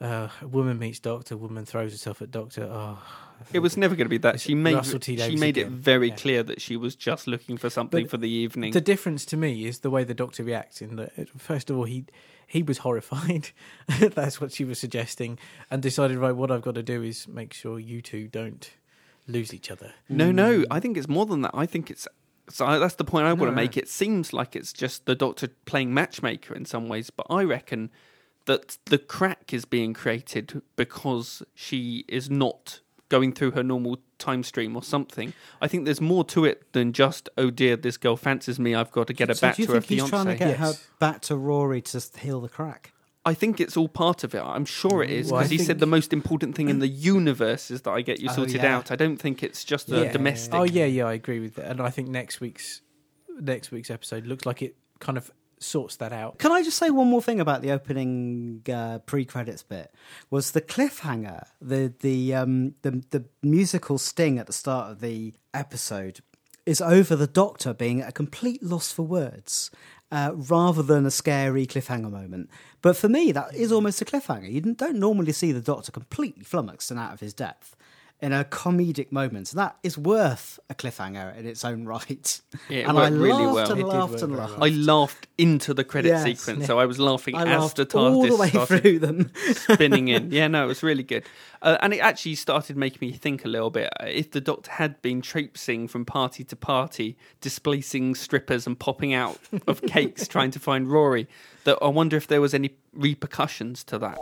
uh, 0.00 0.28
woman 0.42 0.78
meets 0.78 1.00
doctor, 1.00 1.36
woman 1.36 1.64
throws 1.64 1.92
herself 1.92 2.22
at 2.22 2.30
doctor. 2.30 2.68
Oh, 2.70 2.98
It 3.52 3.60
was 3.60 3.76
never 3.76 3.94
going 3.94 4.06
to 4.06 4.10
be 4.10 4.18
that. 4.18 4.40
She 4.40 4.54
made 4.54 4.74
Russell 4.74 4.98
T. 4.98 5.16
she 5.16 5.36
made 5.36 5.56
it 5.56 5.62
again. 5.62 5.76
very 5.76 6.08
Yeah. 6.08 6.14
clear 6.16 6.42
that 6.42 6.60
she 6.60 6.76
was 6.76 6.94
just 6.96 7.26
looking 7.26 7.56
for 7.56 7.70
something 7.70 8.04
But 8.04 8.10
for 8.10 8.16
the 8.16 8.28
evening. 8.28 8.72
the 8.72 8.80
difference 8.80 9.24
to 9.26 9.36
me 9.36 9.64
is 9.66 9.80
the 9.80 9.90
way 9.90 10.04
the 10.04 10.14
doctor 10.14 10.44
reacts. 10.44 10.82
In 10.82 10.96
that, 10.96 11.12
first 11.38 11.70
of 11.70 11.78
all, 11.78 11.84
he 11.84 12.04
he 12.46 12.62
was 12.62 12.78
horrified. 12.78 13.50
That's 14.00 14.40
what 14.40 14.52
she 14.52 14.64
was 14.64 14.78
suggesting, 14.78 15.38
and 15.70 15.82
decided 15.82 16.18
right. 16.18 16.32
What 16.34 16.50
I've 16.50 16.62
got 16.62 16.74
to 16.76 16.82
do 16.82 17.02
is 17.02 17.28
make 17.28 17.52
sure 17.52 17.78
you 17.78 18.00
two 18.02 18.28
don't 18.28 18.70
lose 19.26 19.52
each 19.52 19.70
other. 19.70 19.92
No, 20.08 20.32
no. 20.32 20.60
Mm. 20.60 20.66
I 20.70 20.80
think 20.80 20.96
it's 20.96 21.08
more 21.08 21.26
than 21.26 21.42
that. 21.42 21.50
I 21.54 21.66
think 21.66 21.90
it's. 21.90 22.08
So 22.50 22.64
I- 22.64 22.78
that's 22.78 22.94
the 22.94 23.04
point 23.04 23.26
I 23.26 23.32
want 23.34 23.52
to 23.52 23.56
make. 23.56 23.76
It 23.76 23.88
seems 23.88 24.32
like 24.32 24.56
it's 24.56 24.72
just 24.72 25.04
the 25.04 25.14
Doctor 25.14 25.48
playing 25.66 25.92
matchmaker 25.92 26.54
in 26.54 26.64
some 26.64 26.88
ways, 26.88 27.10
but 27.10 27.26
I 27.28 27.44
reckon 27.44 27.90
that 28.46 28.78
the 28.86 28.96
crack 28.96 29.52
is 29.52 29.66
being 29.66 29.92
created 29.92 30.62
because 30.76 31.42
she 31.54 32.06
is 32.08 32.30
not 32.30 32.80
going 33.08 33.32
through 33.32 33.52
her 33.52 33.62
normal 33.62 33.98
time 34.18 34.42
stream 34.42 34.76
or 34.76 34.82
something. 34.82 35.32
I 35.62 35.68
think 35.68 35.84
there's 35.84 36.00
more 36.00 36.24
to 36.26 36.44
it 36.44 36.72
than 36.72 36.92
just, 36.92 37.28
oh 37.38 37.50
dear, 37.50 37.76
this 37.76 37.96
girl 37.96 38.16
fancies 38.16 38.58
me. 38.60 38.74
I've 38.74 38.90
got 38.92 39.06
to 39.06 39.12
get 39.12 39.28
her 39.28 39.34
so 39.34 39.46
back 39.46 39.56
do 39.56 39.62
you 39.62 39.66
to 39.68 39.72
her 39.74 39.80
think 39.80 39.88
he's 39.88 39.98
fiance. 40.00 40.10
trying 40.10 40.26
to 40.26 40.34
get 40.36 40.48
Yes. 40.50 40.58
her 40.58 40.72
back 40.98 41.20
to 41.22 41.36
Rory 41.36 41.80
to 41.82 41.96
s- 41.98 42.14
heal 42.16 42.40
the 42.40 42.48
crack? 42.48 42.92
I 43.24 43.34
think 43.34 43.60
it's 43.60 43.76
all 43.76 43.88
part 43.88 44.24
of 44.24 44.34
it. 44.34 44.40
I'm 44.40 44.64
sure 44.64 45.02
it 45.02 45.10
is 45.10 45.28
mm, 45.28 45.32
Well, 45.32 45.40
I 45.40 45.44
because 45.44 45.50
he 45.50 45.58
said 45.58 45.80
the 45.80 45.86
most 45.86 46.12
important 46.12 46.54
thing 46.54 46.68
in 46.68 46.78
the 46.78 46.88
universe 47.14 47.70
is 47.70 47.82
that 47.82 47.90
I 47.90 48.00
get 48.00 48.20
you 48.20 48.28
Oh, 48.30 48.34
sorted 48.34 48.56
yeah. 48.62 48.76
out. 48.76 48.90
I 48.90 48.96
don't 48.96 49.16
think 49.18 49.42
it's 49.42 49.64
just 49.64 49.90
a 49.92 50.04
Yeah. 50.04 50.12
domestic. 50.12 50.54
Oh 50.54 50.62
yeah, 50.64 50.86
yeah, 50.86 51.04
I 51.06 51.12
agree 51.14 51.40
with 51.40 51.54
that, 51.56 51.66
and 51.70 51.80
I 51.80 51.90
think 51.90 52.08
next 52.08 52.40
week's 52.40 52.80
next 53.40 53.70
week's 53.70 53.90
episode 53.90 54.26
looks 54.26 54.44
like 54.46 54.62
it 54.62 54.76
kind 55.00 55.16
of 55.18 55.30
sorts 55.60 55.96
that 55.96 56.12
out. 56.12 56.38
Can 56.38 56.52
I 56.52 56.62
just 56.62 56.78
say 56.78 56.90
one 56.90 57.08
more 57.08 57.22
thing 57.22 57.40
about 57.40 57.62
the 57.62 57.70
opening 57.70 58.62
uh, 58.72 58.98
pre-credits 59.00 59.62
bit? 59.62 59.92
Was 60.30 60.52
the 60.52 60.60
cliffhanger, 60.60 61.46
the 61.60 61.92
the 62.00 62.34
um, 62.34 62.74
the 62.82 63.02
the 63.10 63.24
musical 63.42 63.98
sting 63.98 64.38
at 64.38 64.46
the 64.46 64.52
start 64.52 64.90
of 64.90 65.00
the 65.00 65.34
episode 65.52 66.20
is 66.66 66.80
over 66.82 67.16
the 67.16 67.26
Doctor 67.26 67.72
being 67.72 68.02
at 68.02 68.10
a 68.10 68.12
complete 68.12 68.62
loss 68.62 68.92
for 68.92 69.02
words, 69.02 69.70
uh, 70.12 70.32
rather 70.34 70.82
than 70.82 71.06
a 71.06 71.10
scary 71.10 71.66
cliffhanger 71.66 72.10
moment. 72.10 72.50
But 72.82 72.96
for 72.96 73.08
me, 73.08 73.32
that 73.32 73.54
is 73.54 73.72
almost 73.72 74.02
a 74.02 74.04
cliffhanger. 74.04 74.52
You 74.52 74.60
don't 74.60 74.98
normally 74.98 75.32
see 75.32 75.52
the 75.52 75.62
Doctor 75.62 75.92
completely 75.92 76.44
flummoxed 76.44 76.90
and 76.90 77.00
out 77.00 77.14
of 77.14 77.20
his 77.20 77.32
depth. 77.32 77.74
In 78.20 78.32
a 78.32 78.44
comedic 78.44 79.12
moment, 79.12 79.46
so 79.46 79.56
that 79.58 79.76
is 79.84 79.96
worth 79.96 80.58
a 80.68 80.74
cliffhanger 80.74 81.36
in 81.38 81.46
its 81.46 81.64
own 81.64 81.84
right. 81.84 82.40
Yeah, 82.68 82.78
it 82.80 82.88
and 82.88 82.98
I 82.98 83.02
worked 83.10 83.16
really 83.16 83.46
laughed 83.46 83.54
well. 83.54 83.72
and 83.78 83.88
laughed 83.88 84.22
and 84.22 84.36
laughed. 84.36 84.54
I 84.60 84.68
laughed 84.70 85.26
into 85.38 85.72
the 85.72 85.84
credit 85.84 86.08
Yes. 86.08 86.24
sequence, 86.24 86.66
so 86.66 86.80
I 86.80 86.86
was 86.86 86.98
laughing 86.98 87.36
I 87.36 87.44
as 87.46 87.74
the 87.74 87.86
all 87.96 88.26
the 88.26 88.34
way 88.34 88.50
through 88.50 88.98
them. 88.98 89.30
spinning 89.52 90.08
in. 90.08 90.32
Yeah, 90.32 90.48
no, 90.48 90.64
it 90.64 90.66
was 90.66 90.82
really 90.82 91.04
good, 91.04 91.22
uh, 91.62 91.78
and 91.80 91.94
it 91.94 92.00
actually 92.00 92.34
started 92.34 92.76
making 92.76 93.06
me 93.08 93.12
think 93.12 93.44
a 93.44 93.48
little 93.48 93.70
bit. 93.70 93.88
Uh, 94.00 94.06
If 94.06 94.32
the 94.32 94.40
Doctor 94.40 94.72
had 94.72 95.00
been 95.00 95.22
traipsing 95.22 95.86
from 95.86 96.04
party 96.04 96.42
to 96.42 96.56
party, 96.56 97.16
displacing 97.40 98.16
strippers 98.16 98.66
and 98.66 98.76
popping 98.76 99.14
out 99.14 99.38
of 99.68 99.80
cakes 99.86 100.26
trying 100.26 100.50
to 100.50 100.58
find 100.58 100.90
Rory, 100.90 101.28
that 101.62 101.78
I 101.80 101.86
wonder 101.86 102.16
if 102.16 102.26
there 102.26 102.40
was 102.40 102.52
any 102.52 102.70
repercussions 102.92 103.84
to 103.84 103.98
that. 104.00 104.18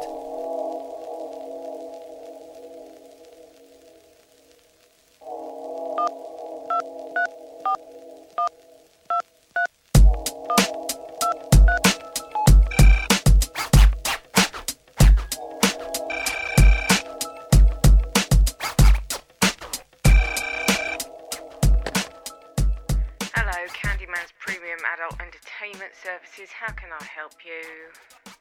You? 27.47 28.33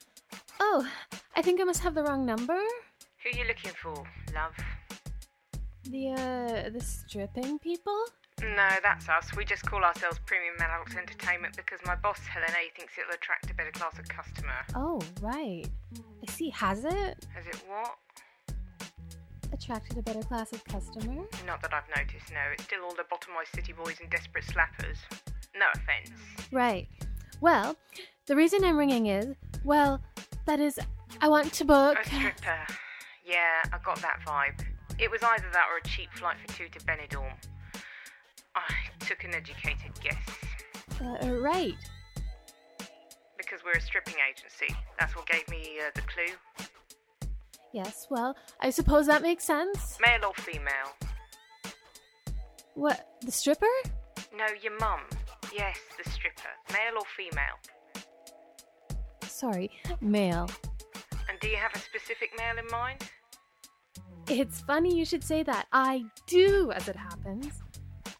Oh, 0.59 0.87
I 1.35 1.41
think 1.41 1.61
I 1.61 1.63
must 1.63 1.81
have 1.81 1.95
the 1.95 2.03
wrong 2.03 2.25
number. 2.25 2.57
Who 2.57 3.29
are 3.29 3.37
you 3.41 3.45
looking 3.47 3.71
for, 3.81 3.93
love? 4.33 4.55
The 5.89 6.09
uh 6.11 6.69
the 6.69 6.81
stripping 6.81 7.59
people? 7.59 7.97
No, 8.41 8.69
that's 8.83 9.07
us. 9.07 9.33
We 9.37 9.45
just 9.45 9.65
call 9.65 9.83
ourselves 9.83 10.19
Premium 10.25 10.55
Adult 10.59 10.95
Entertainment 10.97 11.55
because 11.55 11.79
my 11.85 11.95
boss, 11.95 12.19
Helen 12.27 12.49
A, 12.49 12.77
thinks 12.77 12.93
it'll 12.97 13.13
attract 13.13 13.49
a 13.49 13.53
better 13.53 13.71
class 13.71 13.97
of 13.97 14.07
customer. 14.09 14.53
Oh, 14.75 14.99
right. 15.21 15.65
I 16.27 16.31
see. 16.31 16.49
Has 16.49 16.83
it 16.83 17.25
Has 17.33 17.47
it 17.47 17.63
what? 17.67 17.95
attracted 19.53 19.97
a 19.97 20.01
better 20.01 20.21
class 20.23 20.51
of 20.51 20.63
customer? 20.65 21.23
Not 21.45 21.61
that 21.61 21.73
I've 21.73 21.87
noticed, 21.95 22.31
no. 22.31 22.39
It's 22.53 22.63
still 22.65 22.83
all 22.83 22.93
the 22.95 23.03
bottomized 23.03 23.55
city 23.55 23.71
boys 23.73 23.95
and 24.01 24.09
desperate 24.09 24.43
slappers. 24.45 24.97
No 25.55 25.65
offence. 25.73 26.11
Right. 26.51 26.87
Well, 27.39 27.77
the 28.27 28.35
reason 28.35 28.63
I'm 28.63 28.77
ringing 28.77 29.07
is, 29.07 29.35
well, 29.63 30.01
that 30.45 30.59
is, 30.59 30.79
I 31.21 31.27
want 31.27 31.53
to 31.53 31.65
book. 31.65 31.97
A 31.99 32.05
stripper. 32.05 32.57
Yeah, 33.25 33.63
I 33.71 33.77
got 33.83 34.01
that 34.01 34.19
vibe. 34.25 34.63
It 34.99 35.11
was 35.11 35.21
either 35.23 35.49
that 35.51 35.67
or 35.71 35.77
a 35.77 35.87
cheap 35.87 36.09
flight 36.13 36.37
for 36.45 36.57
two 36.57 36.69
to 36.69 36.79
Benidorm. 36.85 37.33
I 38.55 38.73
took 38.99 39.23
an 39.23 39.35
educated 39.35 39.91
guess. 40.01 40.17
Uh, 41.01 41.29
right. 41.39 41.75
Because 43.37 43.59
we're 43.65 43.73
a 43.73 43.81
stripping 43.81 44.15
agency. 44.29 44.73
That's 44.99 45.15
what 45.15 45.27
gave 45.27 45.47
me 45.49 45.79
uh, 45.85 45.91
the 45.93 46.01
clue. 46.01 46.67
Yes. 47.73 48.07
Well, 48.09 48.35
I 48.61 48.69
suppose 48.69 49.07
that 49.07 49.21
makes 49.21 49.43
sense. 49.43 49.97
Male 50.01 50.29
or 50.29 50.33
female? 50.35 50.95
What? 52.75 53.07
The 53.21 53.31
stripper? 53.31 53.67
No, 54.35 54.45
your 54.61 54.77
mum. 54.79 55.01
Yes, 55.53 55.77
the 56.01 56.09
stripper. 56.09 56.49
Male 56.71 56.97
or 56.99 57.05
female? 57.17 57.57
Sorry, 59.51 59.69
male. 60.01 60.49
And 61.29 61.39
do 61.39 61.47
you 61.47 61.57
have 61.57 61.75
a 61.75 61.77
specific 61.77 62.31
male 62.35 62.57
in 62.57 62.65
mind? 62.71 62.97
It's 64.27 64.61
funny 64.61 64.97
you 64.97 65.05
should 65.05 65.23
say 65.23 65.43
that. 65.43 65.67
I 65.71 66.05
do, 66.25 66.71
as 66.71 66.87
it 66.87 66.95
happens. 66.95 67.61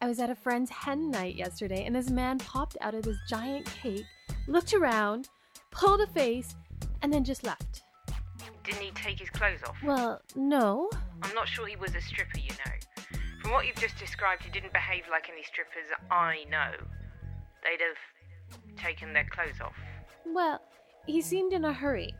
I 0.00 0.06
was 0.06 0.20
at 0.20 0.30
a 0.30 0.36
friend's 0.36 0.70
hen 0.70 1.10
night 1.10 1.34
yesterday, 1.34 1.84
and 1.84 1.96
this 1.96 2.10
man 2.10 2.38
popped 2.38 2.76
out 2.80 2.94
of 2.94 3.02
this 3.02 3.16
giant 3.28 3.66
cake, 3.66 4.04
looked 4.46 4.72
around, 4.72 5.28
pulled 5.72 6.00
a 6.00 6.06
face, 6.06 6.54
and 7.02 7.12
then 7.12 7.24
just 7.24 7.42
left. 7.42 7.82
Didn't 8.62 8.82
he 8.82 8.92
take 8.92 9.18
his 9.18 9.30
clothes 9.30 9.64
off? 9.66 9.78
Well, 9.82 10.22
no. 10.36 10.88
I'm 11.22 11.34
not 11.34 11.48
sure 11.48 11.66
he 11.66 11.74
was 11.74 11.96
a 11.96 12.00
stripper, 12.00 12.38
you 12.38 12.50
know. 12.50 12.72
From 13.42 13.50
what 13.50 13.66
you've 13.66 13.74
just 13.74 13.98
described, 13.98 14.44
he 14.44 14.50
didn't 14.52 14.72
behave 14.72 15.02
like 15.10 15.28
any 15.28 15.42
strippers 15.42 15.90
I 16.08 16.44
know. 16.48 16.70
They'd 17.64 17.82
have 17.84 18.76
taken 18.76 19.12
their 19.12 19.26
clothes 19.28 19.60
off. 19.60 19.74
Well, 20.24 20.60
he 21.06 21.20
seemed 21.20 21.52
in 21.52 21.64
a 21.64 21.72
hurry. 21.72 22.14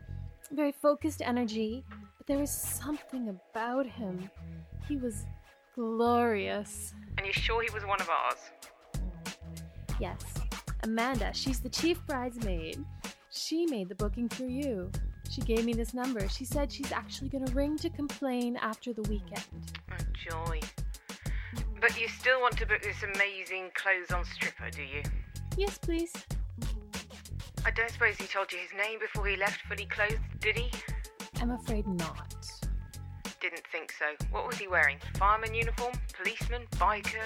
Very 0.51 0.71
focused 0.71 1.21
energy, 1.21 1.83
but 2.17 2.25
there 2.25 2.37
was 2.37 2.51
something 2.51 3.27
about 3.29 3.85
him. 3.85 4.29
He 4.87 4.97
was 4.97 5.25
glorious. 5.75 6.93
And 7.17 7.25
you're 7.25 7.33
sure 7.33 7.61
he 7.61 7.69
was 7.73 7.85
one 7.85 7.99
of 7.99 8.09
ours? 8.09 8.39
Yes, 9.99 10.21
Amanda, 10.83 11.31
she's 11.33 11.59
the 11.59 11.69
chief 11.69 11.99
bridesmaid. 12.07 12.83
She 13.29 13.65
made 13.65 13.89
the 13.89 13.95
booking 13.95 14.29
through 14.29 14.49
you. 14.49 14.91
She 15.29 15.41
gave 15.41 15.65
me 15.65 15.73
this 15.73 15.93
number. 15.93 16.27
She 16.29 16.45
said 16.45 16.71
she's 16.71 16.91
actually 16.91 17.29
going 17.29 17.45
to 17.45 17.53
ring 17.53 17.77
to 17.79 17.89
complain 17.89 18.55
after 18.57 18.93
the 18.93 19.01
weekend. 19.03 19.43
Oh, 19.91 19.95
joy. 20.13 20.59
But 21.81 21.99
you 21.99 22.07
still 22.07 22.39
want 22.41 22.57
to 22.57 22.65
book 22.65 22.81
this 22.81 23.03
amazing 23.03 23.71
clothes 23.75 24.11
on 24.11 24.23
stripper, 24.25 24.69
do 24.71 24.83
you? 24.83 25.03
Yes, 25.57 25.77
please. 25.77 26.13
I 27.65 27.71
don't 27.71 27.89
suppose 27.91 28.15
he 28.17 28.27
told 28.27 28.51
you 28.51 28.59
his 28.59 28.71
name 28.77 28.99
before 28.99 29.27
he 29.27 29.35
left 29.35 29.61
fully 29.67 29.85
clothed, 29.85 30.19
did 30.39 30.57
he? 30.57 30.71
I'm 31.41 31.51
afraid 31.51 31.87
not. 31.87 32.35
Didn't 33.39 33.67
think 33.71 33.91
so. 33.91 34.05
What 34.31 34.47
was 34.47 34.57
he 34.57 34.67
wearing? 34.67 34.97
Fireman 35.15 35.53
uniform? 35.53 35.93
Policeman? 36.13 36.63
Biker? 36.71 37.21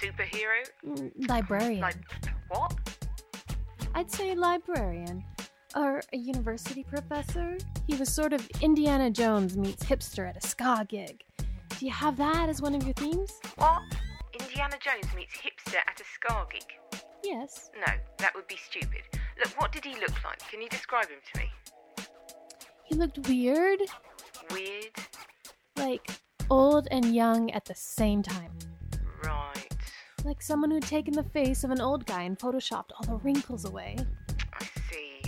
Superhero? 0.00 0.66
Mm, 0.86 1.28
Librarian. 1.28 1.80
Like, 1.80 1.96
what? 2.48 2.74
I'd 3.94 4.10
say 4.10 4.34
librarian. 4.34 5.24
Or 5.74 6.02
a 6.12 6.16
university 6.16 6.82
professor. 6.82 7.56
He 7.86 7.96
was 7.96 8.12
sort 8.12 8.32
of 8.32 8.46
Indiana 8.60 9.10
Jones 9.10 9.56
meets 9.56 9.84
hipster 9.84 10.28
at 10.28 10.36
a 10.42 10.46
ska 10.46 10.84
gig. 10.88 11.22
Do 11.78 11.86
you 11.86 11.92
have 11.92 12.16
that 12.18 12.48
as 12.48 12.60
one 12.60 12.74
of 12.74 12.82
your 12.82 12.94
themes? 12.94 13.38
What? 13.56 13.82
Indiana 14.38 14.76
Jones 14.80 15.14
meets 15.14 15.34
hipster 15.34 15.78
at 15.88 16.00
a 16.00 16.04
ska 16.04 16.46
gig? 16.52 17.02
Yes. 17.24 17.70
No, 17.74 17.92
that 18.18 18.34
would 18.34 18.46
be 18.46 18.56
stupid. 18.56 19.02
Look, 19.40 19.60
what 19.60 19.72
did 19.72 19.84
he 19.84 19.94
look 19.94 20.24
like? 20.24 20.38
Can 20.50 20.60
you 20.60 20.68
describe 20.68 21.08
him 21.08 21.18
to 21.32 21.40
me? 21.40 21.50
He 22.84 22.94
looked 22.94 23.26
weird, 23.28 23.80
Weird? 24.50 24.92
like 25.76 26.10
old 26.50 26.88
and 26.90 27.14
young 27.14 27.50
at 27.52 27.64
the 27.64 27.74
same 27.74 28.22
time. 28.22 28.50
Right. 29.24 29.68
Like 30.24 30.42
someone 30.42 30.70
who'd 30.70 30.82
taken 30.82 31.14
the 31.14 31.22
face 31.22 31.64
of 31.64 31.70
an 31.70 31.80
old 31.80 32.04
guy 32.04 32.22
and 32.24 32.38
photoshopped 32.38 32.90
all 32.96 33.06
the 33.06 33.22
wrinkles 33.24 33.64
away. 33.64 33.96
I 34.60 34.64
see. 34.90 35.22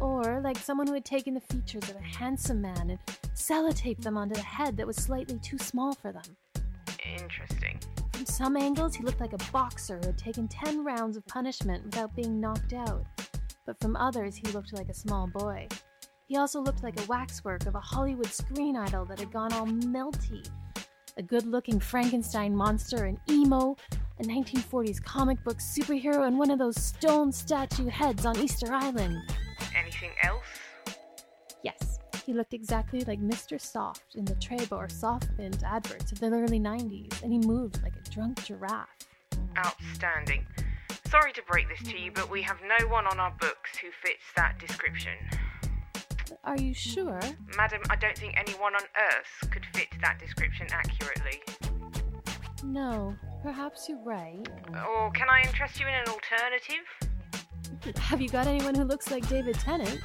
Or 0.00 0.40
like 0.42 0.56
someone 0.56 0.86
who 0.88 0.94
had 0.94 1.04
taken 1.04 1.34
the 1.34 1.40
features 1.40 1.88
of 1.88 1.96
a 1.96 2.18
handsome 2.18 2.60
man 2.62 2.90
and 2.90 2.98
sellotaped 3.36 4.02
them 4.02 4.16
onto 4.16 4.34
the 4.34 4.40
head 4.42 4.76
that 4.78 4.86
was 4.86 4.96
slightly 4.96 5.38
too 5.38 5.58
small 5.58 5.94
for 5.94 6.10
them. 6.10 6.22
Interesting. 7.16 7.78
From 8.22 8.34
some 8.34 8.56
angles, 8.56 8.94
he 8.94 9.02
looked 9.02 9.20
like 9.20 9.32
a 9.32 9.50
boxer 9.50 9.98
who 9.98 10.06
had 10.06 10.16
taken 10.16 10.46
10 10.46 10.84
rounds 10.84 11.16
of 11.16 11.26
punishment 11.26 11.84
without 11.84 12.14
being 12.14 12.40
knocked 12.40 12.72
out. 12.72 13.04
But 13.66 13.80
from 13.80 13.96
others, 13.96 14.36
he 14.36 14.46
looked 14.52 14.72
like 14.72 14.88
a 14.88 14.94
small 14.94 15.26
boy. 15.26 15.66
He 16.28 16.36
also 16.36 16.60
looked 16.60 16.84
like 16.84 17.00
a 17.00 17.06
waxwork 17.06 17.66
of 17.66 17.74
a 17.74 17.80
Hollywood 17.80 18.28
screen 18.28 18.76
idol 18.76 19.04
that 19.06 19.18
had 19.18 19.32
gone 19.32 19.52
all 19.52 19.66
melty. 19.66 20.48
A 21.16 21.22
good 21.24 21.46
looking 21.46 21.80
Frankenstein 21.80 22.54
monster, 22.54 23.06
an 23.06 23.18
emo, 23.28 23.74
a 24.20 24.22
1940s 24.22 25.02
comic 25.02 25.42
book 25.42 25.58
superhero, 25.58 26.24
and 26.28 26.38
one 26.38 26.52
of 26.52 26.60
those 26.60 26.80
stone 26.80 27.32
statue 27.32 27.88
heads 27.88 28.24
on 28.24 28.38
Easter 28.38 28.72
Island. 28.72 29.16
Anything 29.76 30.12
else? 30.22 30.44
Yes, 31.64 31.98
he 32.24 32.32
looked 32.32 32.54
exactly 32.54 33.00
like 33.00 33.20
Mr. 33.20 33.60
Soft 33.60 34.14
in 34.14 34.24
the 34.24 34.34
Trebor 34.34 34.90
soft 34.90 35.28
mint 35.36 35.62
adverts 35.64 36.12
of 36.12 36.20
the 36.20 36.26
early 36.26 36.60
90s, 36.60 37.22
and 37.22 37.32
he 37.32 37.38
moved 37.38 37.82
like 37.82 37.94
a 37.96 38.10
drunk 38.10 38.44
giraffe. 38.44 38.88
Outstanding. 39.56 40.46
Sorry 41.06 41.32
to 41.32 41.42
break 41.50 41.68
this 41.68 41.86
to 41.90 41.98
you, 41.98 42.10
but 42.12 42.30
we 42.30 42.42
have 42.42 42.58
no 42.62 42.86
one 42.88 43.06
on 43.06 43.18
our 43.18 43.34
books 43.40 43.76
who 43.78 43.88
fits 44.02 44.24
that 44.36 44.58
description. 44.58 45.12
Are 46.44 46.56
you 46.56 46.72
sure? 46.72 47.20
Madam, 47.56 47.82
I 47.90 47.96
don't 47.96 48.16
think 48.16 48.34
anyone 48.36 48.74
on 48.74 48.82
Earth 48.82 49.50
could 49.50 49.66
fit 49.74 49.88
that 50.00 50.18
description 50.18 50.66
accurately. 50.70 51.42
No, 52.64 53.14
perhaps 53.42 53.88
you're 53.88 54.02
right. 54.02 54.46
Or 54.88 55.10
can 55.10 55.28
I 55.28 55.42
interest 55.46 55.80
you 55.80 55.86
in 55.86 55.94
an 55.94 56.06
alternative? 56.08 57.96
Have 58.02 58.20
you 58.20 58.28
got 58.28 58.46
anyone 58.46 58.74
who 58.74 58.84
looks 58.84 59.10
like 59.10 59.28
David 59.28 59.56
Tennant? 59.56 60.00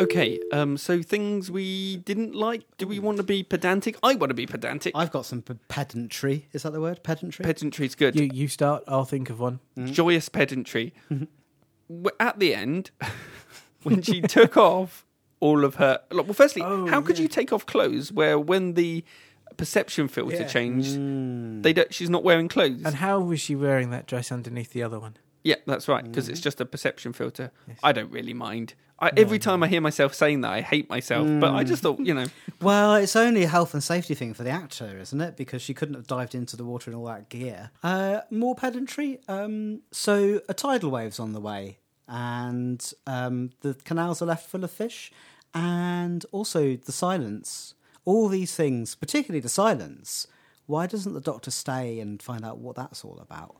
Okay, 0.00 0.40
um, 0.52 0.76
so 0.76 1.02
things 1.02 1.50
we 1.50 1.98
didn't 1.98 2.34
like. 2.34 2.62
Do 2.78 2.86
we 2.86 2.98
want 2.98 3.18
to 3.18 3.22
be 3.22 3.42
pedantic? 3.42 3.96
I 4.02 4.14
want 4.16 4.30
to 4.30 4.34
be 4.34 4.46
pedantic. 4.46 4.92
I've 4.94 5.12
got 5.12 5.24
some 5.24 5.42
p- 5.42 5.54
pedantry. 5.68 6.48
Is 6.52 6.64
that 6.64 6.72
the 6.72 6.80
word? 6.80 7.02
Pedantry? 7.04 7.44
Pedantry's 7.44 7.94
good. 7.94 8.16
You, 8.18 8.28
you 8.32 8.48
start, 8.48 8.82
I'll 8.88 9.04
think 9.04 9.30
of 9.30 9.38
one. 9.40 9.60
Mm-hmm. 9.78 9.92
Joyous 9.92 10.28
pedantry. 10.28 10.94
Mm-hmm. 11.12 11.24
W- 12.02 12.16
At 12.18 12.38
the 12.40 12.54
end, 12.54 12.90
when 13.84 14.02
she 14.02 14.20
took 14.20 14.56
off 14.56 15.06
all 15.40 15.64
of 15.64 15.76
her. 15.76 16.00
Look, 16.10 16.26
well, 16.26 16.34
firstly, 16.34 16.62
Oh, 16.62 16.86
how 16.86 17.00
could 17.00 17.18
yeah. 17.18 17.22
you 17.22 17.28
take 17.28 17.52
off 17.52 17.64
clothes 17.66 18.10
where 18.10 18.38
when 18.38 18.74
the 18.74 19.04
perception 19.56 20.08
filter 20.08 20.36
Yeah. 20.36 20.46
changed, 20.48 20.96
mm. 20.98 21.62
they 21.62 21.72
don't, 21.72 21.92
she's 21.94 22.10
not 22.10 22.24
wearing 22.24 22.48
clothes? 22.48 22.82
And 22.84 22.96
how 22.96 23.20
was 23.20 23.40
she 23.40 23.54
wearing 23.54 23.90
that 23.90 24.06
dress 24.06 24.32
underneath 24.32 24.72
the 24.72 24.82
other 24.82 24.98
one? 24.98 25.16
Yeah, 25.44 25.56
that's 25.66 25.86
right, 25.88 26.02
because 26.02 26.28
it's 26.30 26.40
mm. 26.40 26.44
just 26.44 26.60
a 26.60 26.64
perception 26.64 27.12
filter. 27.12 27.52
I 27.82 27.92
don't 27.92 28.10
really 28.10 28.32
mind. 28.32 28.74
I, 28.98 29.10
every 29.16 29.38
time 29.38 29.62
I 29.62 29.68
hear 29.68 29.80
myself 29.80 30.14
saying 30.14 30.42
that, 30.42 30.52
I 30.52 30.60
hate 30.60 30.88
myself. 30.88 31.26
But 31.40 31.52
I 31.52 31.64
just 31.64 31.82
thought, 31.82 31.98
you 32.00 32.14
know, 32.14 32.26
Well, 32.62 32.94
it's 32.94 33.16
only 33.16 33.42
a 33.42 33.48
health 33.48 33.74
and 33.74 33.82
safety 33.82 34.14
thing 34.14 34.34
for 34.34 34.44
the 34.44 34.50
actor, 34.50 34.98
isn't 34.98 35.20
it? 35.20 35.36
Because 35.36 35.62
she 35.62 35.74
couldn't 35.74 35.94
have 35.94 36.06
dived 36.06 36.34
into 36.34 36.56
the 36.56 36.64
water 36.64 36.90
in 36.90 36.96
all 36.96 37.06
that 37.06 37.28
gear. 37.28 37.70
Uh, 37.82 38.20
more 38.30 38.54
pedantry. 38.54 39.18
Um, 39.28 39.82
so 39.90 40.40
a 40.48 40.54
tidal 40.54 40.90
wave's 40.90 41.18
on 41.18 41.32
the 41.32 41.40
way, 41.40 41.78
and 42.08 42.92
um, 43.06 43.50
the 43.62 43.74
canals 43.74 44.22
are 44.22 44.26
left 44.26 44.48
full 44.48 44.62
of 44.64 44.70
fish, 44.70 45.12
and 45.52 46.24
also 46.32 46.76
the 46.76 46.92
silence. 46.92 47.74
All 48.04 48.28
these 48.28 48.54
things, 48.54 48.94
particularly 48.94 49.40
the 49.40 49.48
silence. 49.48 50.26
Why 50.66 50.86
doesn't 50.86 51.12
the 51.14 51.20
doctor 51.20 51.50
stay 51.50 52.00
and 52.00 52.22
find 52.22 52.44
out 52.44 52.58
what 52.58 52.76
that's 52.76 53.04
all 53.04 53.18
about? 53.20 53.56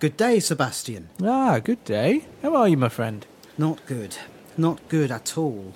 Good 0.00 0.16
day, 0.16 0.38
Sebastian. 0.38 1.08
Ah, 1.24 1.58
good 1.58 1.82
day. 1.84 2.24
How 2.40 2.54
are 2.54 2.68
you, 2.68 2.76
my 2.76 2.88
friend? 2.88 3.26
Not 3.56 3.84
good. 3.84 4.16
Not 4.56 4.88
good 4.88 5.10
at 5.10 5.36
all. 5.36 5.74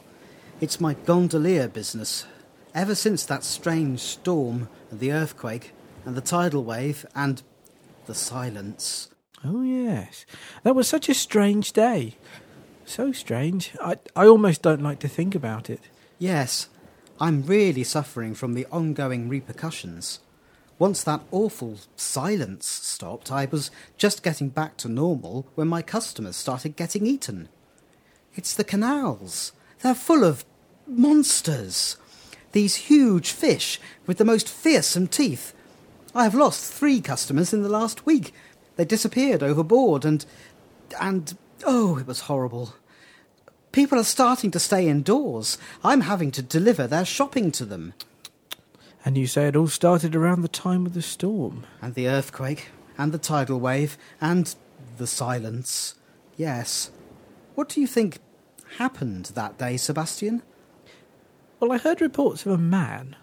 It's 0.60 0.80
my 0.80 0.94
gondolier 0.94 1.66
business. 1.66 2.24
Ever 2.72 2.94
since 2.94 3.24
that 3.26 3.42
strange 3.42 3.98
storm, 3.98 4.68
and 4.92 5.00
the 5.00 5.10
earthquake, 5.10 5.72
and 6.04 6.14
the 6.14 6.20
tidal 6.20 6.62
wave, 6.62 7.04
and 7.16 7.42
the 8.06 8.14
silence. 8.14 9.10
Oh, 9.44 9.62
yes. 9.62 10.24
That 10.62 10.76
was 10.76 10.86
such 10.86 11.08
a 11.08 11.14
strange 11.14 11.72
day. 11.72 12.14
So 12.84 13.10
strange. 13.10 13.72
I, 13.82 13.96
I 14.14 14.26
almost 14.26 14.62
don't 14.62 14.82
like 14.84 15.00
to 15.00 15.08
think 15.08 15.34
about 15.34 15.68
it. 15.68 15.80
Yes, 16.20 16.68
I'm 17.18 17.42
really 17.42 17.82
suffering 17.82 18.34
from 18.34 18.54
the 18.54 18.66
ongoing 18.70 19.28
repercussions. 19.28 20.20
Once 20.82 21.04
that 21.04 21.22
awful 21.30 21.78
silence 21.94 22.66
stopped, 22.66 23.30
I 23.30 23.44
was 23.44 23.70
just 23.96 24.24
getting 24.24 24.48
back 24.48 24.76
to 24.78 24.88
normal 24.88 25.46
when 25.54 25.68
my 25.68 25.80
customers 25.80 26.34
started 26.34 26.74
getting 26.74 27.06
eaten. 27.06 27.48
It's 28.34 28.52
the 28.52 28.64
canals. 28.64 29.52
They're 29.80 29.94
full 29.94 30.24
of 30.24 30.44
monsters. 30.84 31.98
These 32.50 32.90
huge 32.90 33.30
fish 33.30 33.78
with 34.08 34.18
the 34.18 34.24
most 34.24 34.48
fearsome 34.48 35.06
teeth. 35.06 35.54
I 36.16 36.24
have 36.24 36.34
lost 36.34 36.72
three 36.72 37.00
customers 37.00 37.52
in 37.52 37.62
the 37.62 37.68
last 37.68 38.04
week. 38.04 38.34
They 38.74 38.84
disappeared 38.84 39.40
overboard 39.40 40.04
and. 40.04 40.26
and. 41.00 41.38
oh, 41.64 41.96
it 41.98 42.08
was 42.08 42.22
horrible. 42.22 42.74
People 43.70 44.00
are 44.00 44.14
starting 44.18 44.50
to 44.50 44.58
stay 44.58 44.88
indoors. 44.88 45.58
I'm 45.84 46.00
having 46.00 46.32
to 46.32 46.42
deliver 46.42 46.88
their 46.88 47.04
shopping 47.04 47.52
to 47.52 47.64
them. 47.64 47.94
And 49.04 49.18
you 49.18 49.26
say 49.26 49.48
it 49.48 49.56
all 49.56 49.68
started 49.68 50.14
around 50.14 50.42
the 50.42 50.48
time 50.48 50.86
of 50.86 50.94
the 50.94 51.02
storm. 51.02 51.66
And 51.80 51.94
the 51.94 52.08
earthquake, 52.08 52.68
and 52.96 53.12
the 53.12 53.18
tidal 53.18 53.58
wave, 53.58 53.98
and 54.20 54.54
the 54.96 55.06
silence. 55.06 55.96
Yes. 56.36 56.90
What 57.54 57.68
do 57.68 57.80
you 57.80 57.86
think 57.86 58.20
happened 58.78 59.26
that 59.34 59.58
day, 59.58 59.76
Sebastian? 59.76 60.42
Well, 61.60 61.72
I 61.72 61.78
heard 61.78 62.00
reports 62.00 62.46
of 62.46 62.52
a 62.52 62.58
man, 62.58 63.16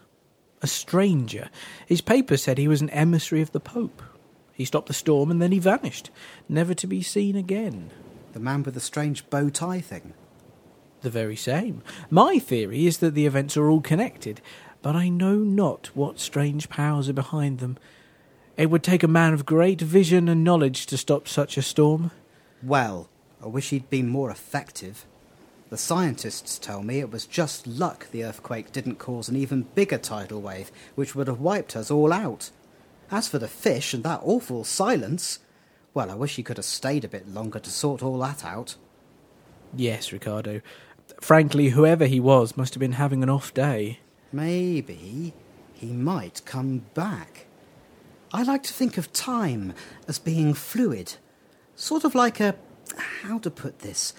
a 0.62 0.68
stranger. 0.68 1.50
His 1.86 2.02
paper 2.02 2.38
said 2.38 2.58
he 2.58 2.68
was 2.68 2.82
an 2.82 2.90
emissary 2.92 3.42
of 3.42 3.52
the 3.52 3.60
Pope. 3.60 4.02
He 4.54 4.66
stopped 4.66 4.88
the 4.88 4.94
storm 4.94 5.32
and 5.32 5.42
then 5.42 5.52
he 5.52 5.60
vanished, 5.60 6.10
never 6.48 6.74
to 6.74 6.88
be 6.88 7.02
seen 7.02 7.36
again. 7.36 7.92
The 8.34 8.40
man 8.40 8.64
with 8.64 8.74
the 8.74 8.80
strange 8.80 9.30
bow 9.30 9.50
tie 9.50 9.82
thing. 9.82 10.14
The 11.02 11.10
very 11.10 11.38
same. 11.38 11.82
My 12.10 12.40
theory 12.40 12.86
is 12.86 12.98
that 12.98 13.14
the 13.14 13.26
events 13.26 13.56
are 13.56 13.70
all 13.70 13.82
connected, 13.82 14.42
but 14.82 14.96
I 14.96 15.10
know 15.10 15.36
not 15.36 15.88
what 15.94 16.20
strange 16.20 16.70
powers 16.70 17.10
are 17.10 17.14
behind 17.14 17.60
them. 17.60 17.78
It 18.58 18.70
would 18.70 18.84
take 18.84 19.04
a 19.04 19.08
man 19.08 19.34
of 19.34 19.46
great 19.46 19.82
vision 19.82 20.28
and 20.28 20.44
knowledge 20.44 20.86
to 20.88 20.98
stop 20.98 21.28
such 21.28 21.58
a 21.58 21.62
storm. 21.62 22.12
Well, 22.62 23.10
I 23.44 23.48
wish 23.48 23.70
he'd 23.70 23.90
been 23.90 24.08
more 24.10 24.30
effective. 24.30 25.06
The 25.70 25.78
scientists 25.78 26.58
tell 26.58 26.82
me 26.82 27.00
it 27.00 27.12
was 27.12 27.26
just 27.26 27.68
luck 27.68 28.08
the 28.12 28.24
earthquake 28.24 28.72
didn't 28.72 28.98
cause 28.98 29.30
an 29.30 29.36
even 29.36 29.68
bigger 29.76 29.98
tidal 29.98 30.42
wave, 30.42 30.72
which 30.96 31.16
would 31.16 31.28
have 31.28 31.40
wiped 31.40 31.76
us 31.76 31.92
all 31.92 32.12
out. 32.12 32.50
As 33.12 33.28
for 33.28 33.40
the 33.40 33.48
fish 33.48 33.94
and 33.94 34.04
that 34.04 34.22
awful 34.24 34.64
silence, 34.64 35.40
well, 35.94 36.12
I 36.12 36.16
wish 36.16 36.36
he 36.36 36.44
could 36.44 36.58
have 36.58 36.66
stayed 36.66 37.04
a 37.06 37.10
bit 37.10 37.28
longer 37.28 37.60
to 37.60 37.70
sort 37.70 38.04
all 38.04 38.18
that 38.20 38.44
out. 38.44 38.76
Yes, 39.76 40.12
Ricardo. 40.12 40.62
Frankly, 41.22 41.70
whoever 41.70 42.06
he 42.06 42.20
was 42.20 42.58
must 42.58 42.74
have 42.74 42.80
been 42.80 42.94
having 42.94 43.24
an 43.24 43.30
off 43.30 43.54
day. 43.54 44.00
Maybe 44.32 45.34
he 45.74 45.88
might 45.88 46.42
come 46.46 46.86
back. 46.94 47.48
I 48.32 48.44
like 48.44 48.64
to 48.64 48.74
think 48.74 48.98
of 48.98 49.12
time 49.12 49.74
as 50.08 50.20
being 50.20 50.54
fluid. 50.54 51.16
Sort 51.76 52.04
of 52.04 52.14
like 52.14 52.40
a. 52.40 52.56
how 53.24 53.40
to 53.40 53.50
put 53.50 53.80
this? 53.80 54.14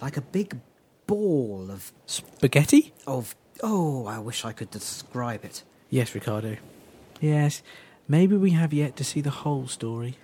Like 0.00 0.16
a 0.16 0.22
big 0.22 0.60
ball 1.06 1.68
of 1.70 1.92
Spaghetti? 2.06 2.92
of 3.06 3.34
oh, 3.62 4.06
I 4.06 4.18
wish 4.18 4.44
I 4.44 4.52
could 4.52 4.70
describe 4.70 5.44
it. 5.44 5.62
Yes, 5.90 6.14
Ricardo. 6.14 6.56
Yes. 7.20 7.62
Maybe 8.08 8.36
we 8.36 8.50
have 8.50 8.72
yet 8.72 8.96
to 8.96 9.04
see 9.04 9.20
the 9.20 9.30
whole 9.30 9.68
story. 9.68 10.16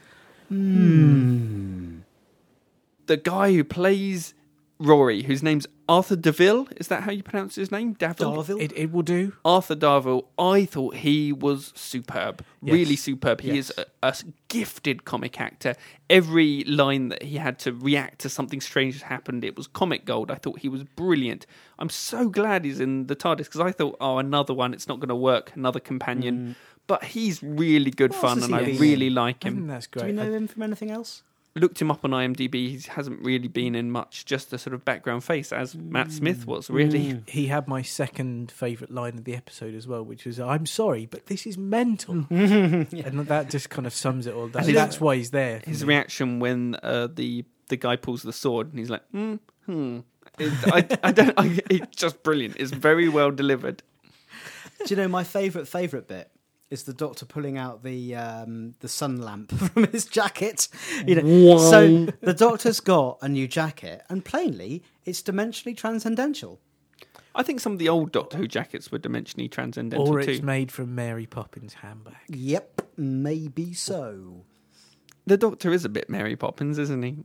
Hmm. 0.49 1.99
The 3.07 3.17
guy 3.17 3.53
who 3.53 3.65
plays 3.65 4.35
Rory, 4.81 5.23
whose 5.25 5.43
name's 5.43 5.67
Arthur 5.89 6.15
Deville, 6.15 6.69
is 6.77 6.87
that 6.89 7.03
how 7.03 7.11
you 7.11 7.23
pronounce 7.25 7.57
his 7.57 7.73
name? 7.73 7.95
Daville? 7.95 8.37
Darville. 8.37 8.61
It, 8.61 8.73
it 8.77 8.93
will 8.93 9.03
do. 9.03 9.33
Arthur 9.45 9.75
Darvill, 9.75 10.27
I 10.39 10.67
thought 10.67 10.97
he 10.97 11.33
was 11.33 11.73
superb, 11.75 12.45
Yes. 12.63 12.73
really 12.73 12.95
superb. 12.95 13.41
He 13.41 13.49
Yes. 13.55 13.71
is 13.71 13.79
a, 13.79 13.87
a 14.07 14.15
gifted 14.49 15.05
comic 15.05 15.41
actor. 15.41 15.75
Every 16.09 16.63
line 16.65 17.09
that 17.09 17.25
he 17.25 17.39
had 17.39 17.59
to 17.61 17.73
react 17.73 18.21
to 18.21 18.29
something 18.29 18.61
strange 18.61 19.01
that 19.01 19.07
happened, 19.07 19.45
it 19.45 19.57
was 19.57 19.67
comic 19.67 20.05
gold. 20.05 20.31
I 20.31 20.37
thought 20.37 20.61
he 20.61 20.69
was 20.69 20.85
brilliant. 20.85 21.45
I'm 21.81 21.91
so 21.91 22.29
glad 22.29 22.65
he's 22.65 22.79
in 22.79 23.09
the 23.09 23.17
TARDIS 23.17 23.47
because 23.47 23.61
I 23.61 23.73
thought, 23.73 23.97
oh, 24.01 24.19
another 24.19 24.55
one, 24.55 24.73
it's 24.75 24.87
not 24.87 25.01
going 25.01 25.09
to 25.09 25.17
work, 25.17 25.53
another 25.57 25.81
companion. 25.81 26.51
Mm. 26.51 26.55
But 26.87 27.05
he's 27.05 27.43
really 27.43 27.91
good 27.91 28.13
What 28.13 28.21
fun, 28.21 28.39
else 28.39 28.45
and 28.47 28.55
has 28.55 28.63
I 28.63 28.67
he 28.67 28.73
been 28.73 28.81
really 28.81 29.07
in? 29.09 29.15
like 29.15 29.37
I 29.45 29.49
think 29.51 29.59
him. 29.59 29.67
that's 29.67 29.87
Do 29.89 30.01
great. 30.01 30.07
we 30.11 30.13
know 30.13 30.23
I- 30.23 30.37
him 30.37 30.47
from 30.47 30.63
anything 30.63 30.91
else? 30.91 31.23
Looked 31.59 31.81
him 31.83 31.91
up 31.91 32.05
on 32.05 32.11
IMDb. 32.11 32.55
He 32.55 32.81
hasn't 32.89 33.21
really 33.25 33.49
been 33.49 33.75
in 33.75 33.91
much, 33.91 34.25
just 34.25 34.53
a 34.53 34.59
sort 34.59 34.75
of 34.75 34.85
background 34.85 35.25
face, 35.25 35.53
as 35.53 35.75
Matt 35.75 36.13
Smith 36.13 36.47
was. 36.47 36.71
Really, 36.71 37.23
he 37.27 37.47
had 37.49 37.67
my 37.69 37.83
second 37.83 38.51
favourite 38.53 38.93
line 38.93 39.19
of 39.19 39.25
the 39.25 39.35
episode 39.35 39.75
as 39.75 39.87
well, 39.89 40.05
which 40.05 40.25
was, 40.25 40.39
I'm 40.39 40.67
sorry, 40.67 41.07
but 41.07 41.27
this 41.27 41.47
is 41.47 41.59
mental. 41.59 42.27
Mm. 42.39 43.05
And 43.07 43.21
that 43.27 43.51
just 43.51 43.71
kind 43.71 43.87
of 43.87 43.93
sums 43.93 44.27
it 44.27 44.35
all. 44.35 44.49
That, 44.49 44.65
his- 44.65 44.75
that's 44.75 45.01
why 45.01 45.17
he's 45.17 45.31
there. 45.31 45.61
his 45.67 45.85
reaction 45.85 46.39
when 46.41 46.77
uh, 46.83 47.09
the 47.13 47.45
the 47.69 47.77
guy 47.77 47.97
pulls 47.97 48.23
the 48.23 48.33
sword 48.33 48.69
and 48.71 48.79
he's 48.79 48.91
like, 48.91 49.03
hmm, 49.11 49.35
hmm. 49.67 50.01
It, 50.39 50.53
I, 50.67 50.99
I 51.09 51.13
don't. 51.13 51.35
I, 51.37 51.59
it's 51.69 51.97
just 51.97 52.23
brilliant. 52.23 52.57
It's 52.59 52.71
very 52.71 53.09
well 53.09 53.31
delivered. 53.31 53.83
Do 54.87 54.95
you 54.95 54.97
know 54.97 55.09
my 55.09 55.25
favourite 55.25 55.67
favourite 55.67 56.07
bit 56.07 56.31
is 56.71 56.83
the 56.85 56.93
Doctor 56.93 57.25
pulling 57.27 57.57
out 57.57 57.83
the 57.83 58.15
um, 58.15 58.75
the 58.81 58.89
sun 58.89 59.21
lamp 59.21 59.51
from 59.73 59.85
his 59.89 60.05
jacket. 60.05 60.69
You 61.07 61.15
know, 61.23 61.59
so 61.59 62.07
the 62.21 62.35
Doctor's 62.35 62.81
got 62.81 63.19
a 63.23 63.29
new 63.29 63.49
jacket, 63.49 64.03
and 64.09 64.25
plainly 64.25 64.83
it's 65.05 65.23
dimensionally 65.23 65.77
transcendental. 65.77 66.61
I 67.35 67.43
think 67.43 67.61
some 67.61 67.73
of 67.73 67.79
the 67.79 67.89
old 67.89 68.11
Doctor 68.13 68.37
Who 68.37 68.49
jackets 68.49 68.91
were 68.91 68.99
dimensionally 68.99 69.51
transcendental 69.51 70.09
Or 70.09 70.21
too. 70.23 70.31
it's 70.33 70.43
made 70.43 70.73
from 70.73 70.95
Mary 70.95 71.25
Poppins' 71.27 71.75
handbag. 71.75 72.17
Yep, 72.29 72.83
maybe 72.97 73.73
so. 73.75 74.45
the 75.27 75.37
Doctor 75.37 75.73
is 75.73 75.85
a 75.85 75.89
bit 75.89 76.11
Mary 76.11 76.35
Poppins, 76.37 76.79
isn't 76.79 77.03
he? 77.03 77.19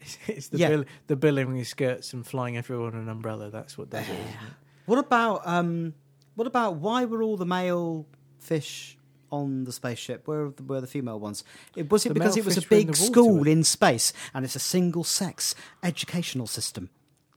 It's, 0.00 0.18
it's 0.28 0.48
the, 0.48 0.58
Yeah. 0.58 0.68
bill, 0.68 0.84
the 1.08 1.16
billowing 1.16 1.56
his 1.56 1.68
skirts 1.68 2.12
and 2.12 2.26
flying 2.26 2.56
everyone 2.56 2.94
an 2.94 3.08
umbrella. 3.08 3.50
That's 3.50 3.76
what 3.76 3.90
does 3.90 4.08
it, 4.08 4.12
isn't 4.12 4.24
it? 4.26 4.54
What 4.86 4.98
about 4.98 5.46
um, 5.46 5.94
what 6.36 6.46
about 6.46 6.76
why 6.76 7.04
were 7.04 7.22
all 7.22 7.36
the 7.36 7.44
male 7.46 8.06
fish 8.38 8.96
on 9.32 9.64
the 9.64 9.72
spaceship? 9.72 10.28
Where 10.28 10.52
were 10.66 10.80
the 10.80 10.86
female 10.86 11.18
ones? 11.18 11.42
It 11.74 11.90
was 11.90 12.06
it 12.06 12.10
The 12.10 12.14
because 12.14 12.36
it 12.36 12.44
was 12.44 12.56
a 12.56 12.60
were 12.60 12.76
in 12.78 12.86
big 12.86 12.96
school 12.96 13.46
in 13.48 13.64
space 13.64 14.12
and 14.32 14.44
it's 14.44 14.54
a 14.54 14.60
single 14.60 15.02
sex 15.02 15.54
educational 15.82 16.46
system. 16.46 16.90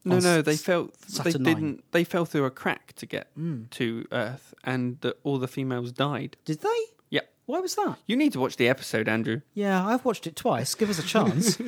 No, 0.05 0.19
no, 0.19 0.41
they 0.41 0.55
fell. 0.55 0.85
They 1.23 1.31
Saturn 1.31 1.43
didn't. 1.43 1.83
They 1.91 2.03
fell 2.05 2.23
through 2.25 2.45
a 2.45 2.51
crack 2.51 2.93
to 2.93 3.05
get 3.05 3.27
Hmm. 3.35 3.63
to 3.71 4.05
Earth, 4.13 4.53
and 4.63 4.97
the, 5.01 5.15
all 5.23 5.39
the 5.39 5.47
females 5.47 5.91
died. 5.91 6.37
Did 6.45 6.61
they? 6.61 6.79
Yeah. 7.09 7.21
Why 7.47 7.59
was 7.59 7.75
that? 7.75 7.97
You 8.07 8.15
need 8.15 8.31
to 8.33 8.39
watch 8.39 8.55
the 8.55 8.69
episode, 8.69 9.09
Andrew. 9.09 9.41
Yeah, 9.53 9.85
I've 9.85 10.05
watched 10.05 10.25
it 10.25 10.37
twice. 10.37 10.73
Give 10.73 10.89
us 10.89 10.99
a 10.99 11.03
chance. 11.15 11.59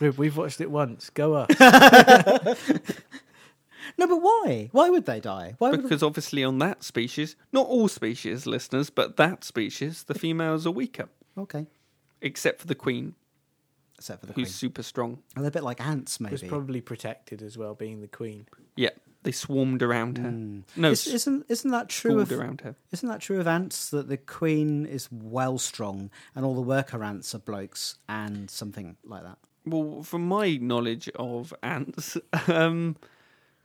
Rib, 0.00 0.18
We've 0.18 0.36
watched 0.36 0.60
it 0.60 0.70
once. 0.70 1.08
Go 1.10 1.32
up. 1.34 1.50
no, 3.98 4.06
but 4.06 4.16
why? 4.22 4.68
Why 4.72 4.90
would 4.90 5.06
they 5.06 5.20
die? 5.20 5.54
Why 5.58 5.70
would 5.70 5.82
Because 5.82 6.02
obviously, 6.02 6.42
on 6.44 6.58
that 6.60 6.82
species, 6.84 7.36
not 7.52 7.66
all 7.66 7.88
species, 7.88 8.46
listeners, 8.46 8.90
but 8.90 9.16
that 9.16 9.44
species, 9.44 10.04
the 10.04 10.14
females 10.14 10.66
are 10.66 10.70
weaker, 10.72 11.08
Okay, 11.38 11.66
except 12.20 12.60
for 12.60 12.66
the 12.66 12.74
queen, 12.74 13.14
except 13.96 14.20
for 14.20 14.26
the 14.26 14.32
queen. 14.34 14.46
who's 14.46 14.54
super 14.54 14.82
strong. 14.82 15.18
Are 15.36 15.42
they 15.42 15.48
a 15.48 15.52
bit 15.52 15.62
like 15.64 15.80
ants, 15.80 16.20
maybe? 16.20 16.32
was 16.32 16.42
probably 16.42 16.80
protected 16.80 17.42
as 17.42 17.56
well, 17.58 17.74
being 17.74 18.00
the 18.00 18.08
queen. 18.08 18.46
Yeah, 18.76 18.90
they 19.22 19.32
swarmed 19.32 19.82
around 19.82 20.18
her. 20.18 20.30
No, 20.30 20.62
Hmm. 20.74 20.84
Is, 20.92 21.06
isn't 21.06 21.46
isn't 21.48 21.70
that 21.70 21.88
true 21.88 22.10
schooled 22.24 22.32
of 22.32 22.38
around 22.40 22.60
her. 22.62 22.74
isn't 22.90 23.08
that 23.08 23.20
true 23.20 23.38
of 23.40 23.46
ants 23.46 23.90
that 23.90 24.08
the 24.08 24.16
queen 24.16 24.84
is 24.86 25.08
well 25.12 25.58
strong 25.58 26.10
and 26.34 26.44
all 26.44 26.54
the 26.54 26.60
worker 26.62 27.04
ants 27.04 27.34
are 27.34 27.38
blokes 27.38 27.98
and 28.08 28.50
something 28.50 28.96
like 29.04 29.22
that? 29.22 29.38
Well, 29.64 30.02
from 30.02 30.26
my 30.26 30.56
knowledge 30.56 31.08
of 31.14 31.54
ants, 31.62 32.16
um, 32.48 32.96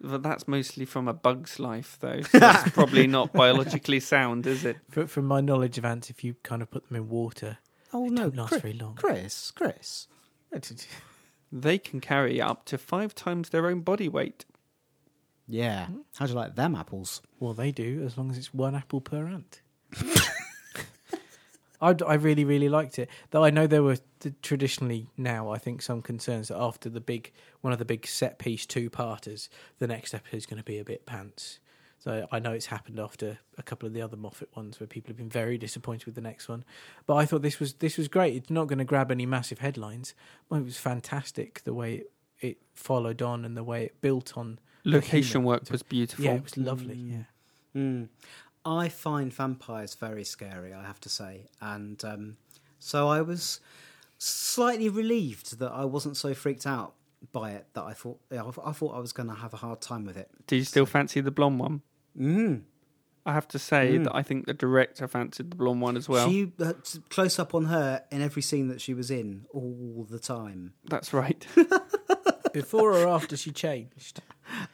but 0.02 0.22
that's 0.24 0.48
mostly 0.48 0.86
from 0.86 1.08
a 1.08 1.14
bug's 1.14 1.60
life, 1.60 1.98
though. 2.00 2.22
So 2.22 2.40
that's 2.40 2.72
probably 2.74 3.08
not 3.08 3.34
biologically 3.34 4.00
sound, 4.00 4.46
is 4.48 4.64
it? 4.66 4.78
Fr- 4.90 5.06
From 5.06 5.26
my 5.26 5.42
knowledge 5.42 5.78
of 5.78 5.86
ants, 5.86 6.10
if 6.10 6.24
you 6.24 6.36
kind 6.44 6.62
of 6.62 6.70
put 6.72 6.88
them 6.88 6.98
in 6.98 7.10
water, 7.10 7.58
Oh 7.94 8.04
They 8.04 8.10
no, 8.16 8.22
don't 8.24 8.36
last 8.36 8.50
Chris, 8.50 8.62
very 8.62 8.74
long. 8.74 8.96
Chris, 8.96 9.52
Chris. 9.52 10.08
They 11.52 11.78
can 11.78 12.00
carry 12.02 12.42
up 12.42 12.66
to 12.66 12.78
five 12.78 13.16
times 13.16 13.50
their 13.50 13.68
own 13.68 13.82
body 13.82 14.10
weight. 14.10 14.46
Yeah. 15.48 15.88
How 16.18 16.26
do 16.26 16.34
you 16.34 16.38
like 16.38 16.56
them 16.56 16.76
apples? 16.76 17.22
well, 17.40 17.54
they 17.54 17.72
do 17.72 18.04
as 18.06 18.18
long 18.18 18.30
as 18.30 18.38
it's 18.38 18.54
one 18.54 18.76
apple 18.76 19.00
per 19.02 19.28
ant. 19.28 19.62
I, 21.82 21.96
I 22.06 22.16
really, 22.16 22.44
really 22.44 22.70
liked 22.70 22.98
it. 23.00 23.10
Though 23.32 23.44
I 23.44 23.50
know 23.50 23.68
there 23.68 23.84
were 23.84 23.98
t- 24.20 24.34
traditionally 24.42 25.10
now, 25.18 25.52
I 25.52 25.58
think, 25.58 25.82
some 25.82 26.02
concerns 26.02 26.48
that 26.48 26.58
after 26.58 26.90
the 26.90 27.02
big 27.02 27.32
one 27.62 27.74
of 27.74 27.80
the 27.80 27.86
big 27.86 28.08
set 28.08 28.40
piece 28.40 28.66
two 28.66 28.90
parters, 28.90 29.50
the 29.80 29.88
next 29.88 30.14
episode 30.14 30.38
is 30.38 30.46
going 30.46 30.58
to 30.58 30.64
be 30.64 30.80
a 30.80 30.84
bit 30.84 31.06
pants. 31.06 31.60
So 32.00 32.28
I 32.32 32.40
know 32.40 32.52
it's 32.52 32.68
happened 32.68 33.00
after 33.00 33.40
a 33.58 33.64
couple 33.64 33.88
of 33.88 33.94
the 33.94 34.02
other 34.02 34.16
Moffat 34.16 34.56
ones 34.56 34.80
where 34.80 34.88
people 34.88 35.10
have 35.10 35.18
been 35.18 35.30
very 35.30 35.58
disappointed 35.58 36.06
with 36.06 36.16
the 36.16 36.22
next 36.22 36.48
one. 36.48 36.64
But 37.06 37.16
I 37.16 37.26
thought 37.26 37.42
this 37.42 37.60
was 37.60 37.74
this 37.74 37.98
was 37.98 38.08
great. 38.08 38.36
It's 38.36 38.50
not 38.50 38.68
going 38.68 38.80
to 38.80 38.86
grab 38.86 39.12
any 39.12 39.26
massive 39.26 39.60
headlines. 39.60 40.14
Well, 40.48 40.62
it 40.62 40.64
was 40.64 40.78
fantastic 40.78 41.64
the 41.64 41.74
way 41.74 41.96
it, 41.96 42.12
it 42.40 42.58
followed 42.74 43.22
on 43.22 43.44
and 43.44 43.58
the 43.58 43.64
way 43.64 43.86
it 43.86 44.00
built 44.00 44.38
on 44.38 44.60
Location 44.86 45.44
work 45.44 45.70
was 45.70 45.84
beautiful. 45.84 46.24
Yeah, 46.24 46.36
it 46.36 46.44
was 46.44 46.58
lovely. 46.58 46.96
Yeah. 46.96 47.24
Mm. 47.76 48.08
I 48.68 48.90
find 48.90 49.34
vampires 49.34 49.96
very 49.96 50.26
scary, 50.26 50.74
I 50.74 50.84
have 50.84 51.00
to 51.02 51.10
say, 51.10 51.46
and 51.62 52.04
um, 52.04 52.38
so 52.80 53.08
I 53.08 53.22
was 53.22 53.62
slightly 54.18 54.90
relieved 54.90 55.60
that 55.60 55.72
I 55.72 55.86
wasn't 55.86 56.18
so 56.18 56.34
freaked 56.34 56.68
out 56.68 56.94
by 57.32 57.52
it 57.52 57.66
that 57.74 57.84
I 57.84 57.94
thought 57.94 58.20
I 58.32 58.38
I 58.38 58.72
thought 58.74 58.94
I 58.94 59.00
was 59.00 59.14
going 59.14 59.30
to 59.30 59.36
have 59.36 59.54
a 59.54 59.58
hard 59.58 59.80
time 59.80 60.06
with 60.06 60.18
it. 60.18 60.30
Do 60.48 60.58
you 60.58 60.66
still 60.66 60.86
fancy 60.86 61.22
the 61.22 61.32
blonde 61.32 61.60
one? 61.60 61.82
Mm. 62.20 62.62
I 63.26 63.34
have 63.34 63.48
to 63.50 63.60
say 63.60 63.98
that 63.98 64.16
I 64.16 64.24
think 64.24 64.46
the 64.46 64.54
director 64.54 65.08
fancied 65.08 65.52
the 65.52 65.58
blonde 65.58 65.82
one 65.82 65.98
as 65.98 66.08
well. 66.08 66.30
she 66.30 66.52
uh, 66.60 66.74
t- 66.82 67.00
close 67.10 67.38
up 67.40 67.54
on 67.54 67.66
her 67.66 68.04
in 68.10 68.22
every 68.22 68.42
scene 68.42 68.70
that 68.70 68.80
she 68.80 68.94
was 68.94 69.12
in 69.12 69.46
all 69.52 70.08
the 70.10 70.20
time. 70.20 70.74
That's 70.86 71.14
right. 71.14 71.46
Before 72.54 72.94
or 72.94 73.08
after 73.08 73.36
she 73.36 73.52
changed? 73.52 74.22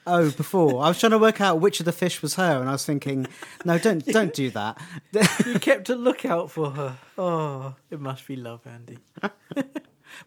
Oh, 0.05 0.31
before 0.31 0.83
I 0.83 0.89
was 0.89 0.99
trying 0.99 1.11
to 1.11 1.17
work 1.17 1.39
out 1.39 1.61
which 1.61 1.79
of 1.79 1.85
the 1.85 1.91
fish 1.91 2.21
was 2.21 2.35
her, 2.35 2.59
and 2.59 2.67
I 2.67 2.73
was 2.73 2.85
thinking, 2.85 3.27
no, 3.63 3.77
don't 3.77 4.05
don't 4.05 4.33
do 4.33 4.49
that. 4.51 4.79
You 5.45 5.59
kept 5.59 5.89
a 5.89 5.95
lookout 5.95 6.51
for 6.51 6.71
her. 6.71 6.97
Oh, 7.17 7.75
it 7.89 7.99
must 7.99 8.27
be 8.27 8.35
love, 8.35 8.61
Andy. 8.65 8.97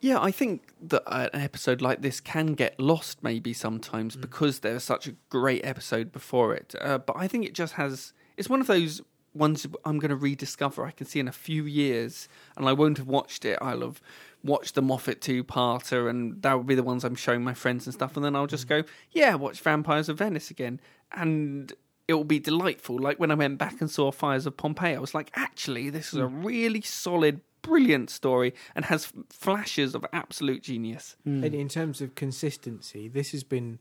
Yeah, 0.01 0.21
I 0.21 0.31
think 0.31 0.73
that 0.83 1.03
an 1.07 1.41
episode 1.41 1.81
like 1.81 2.03
this 2.03 2.21
can 2.21 2.55
get 2.55 2.79
lost 2.81 3.23
maybe 3.23 3.53
sometimes 3.53 4.17
because 4.17 4.61
there's 4.61 4.83
such 4.83 5.07
a 5.07 5.15
great 5.31 5.65
episode 5.65 6.12
before 6.12 6.55
it. 6.55 6.75
Uh, 6.81 6.99
but 6.99 7.17
I 7.17 7.29
think 7.29 7.45
it 7.45 7.55
just 7.55 7.75
has. 7.75 8.12
It's 8.37 8.49
one 8.49 8.61
of 8.61 8.67
those 8.67 9.01
ones 9.35 9.67
I'm 9.85 9.99
going 9.99 10.11
to 10.11 10.17
rediscover. 10.17 10.85
I 10.85 10.91
can 10.91 11.07
see 11.07 11.21
in 11.21 11.29
a 11.29 11.33
few 11.33 11.65
years, 11.65 12.29
and 12.57 12.69
I 12.69 12.73
won't 12.73 12.99
have 12.99 13.07
watched 13.07 13.45
it. 13.45 13.59
I'll 13.62 13.81
have 13.81 14.01
watched 14.46 14.74
the 14.74 14.82
Moffat 14.82 15.20
two-parter, 15.20 16.09
and 16.09 16.40
that 16.42 16.56
would 16.56 16.66
be 16.66 16.74
the 16.74 16.82
ones 16.82 17.04
I'm 17.04 17.14
showing 17.14 17.44
my 17.44 17.54
friends 17.54 17.87
and 17.87 17.92
stuff. 17.92 18.16
And 18.16 18.24
then 18.24 18.35
I'll 18.35 18.46
just 18.46 18.66
mm. 18.66 18.70
go, 18.70 18.82
yeah, 19.11 19.35
watch 19.35 19.61
Vampires 19.61 20.09
of 20.09 20.18
Venice 20.18 20.50
again, 20.50 20.80
and 21.12 21.72
it 22.09 22.14
will 22.14 22.24
be 22.24 22.38
delightful. 22.38 22.98
Like 22.98 23.18
when 23.18 23.30
I 23.30 23.35
went 23.35 23.59
back 23.59 23.80
and 23.80 23.90
saw 23.90 24.11
Fires 24.11 24.46
of 24.46 24.56
Pompeii, 24.56 24.96
I 24.96 25.00
was 25.00 25.14
like, 25.14 25.30
actually, 25.35 25.90
this 25.90 26.12
is 26.12 26.20
a 26.20 26.22
mm. 26.22 26.44
really 26.44 26.80
solid. 26.80 27.40
Brilliant 27.62 28.11
story 28.11 28.54
and 28.76 28.85
has 28.85 29.12
flashes 29.28 29.96
of 29.96 30.06
absolute 30.12 30.62
genius. 30.62 31.16
Mm. 31.26 31.46
And 31.46 31.52
in 31.52 31.68
terms 31.68 32.00
of 32.00 32.14
consistency, 32.14 33.09
this 33.09 33.32
has 33.32 33.42
been 33.42 33.80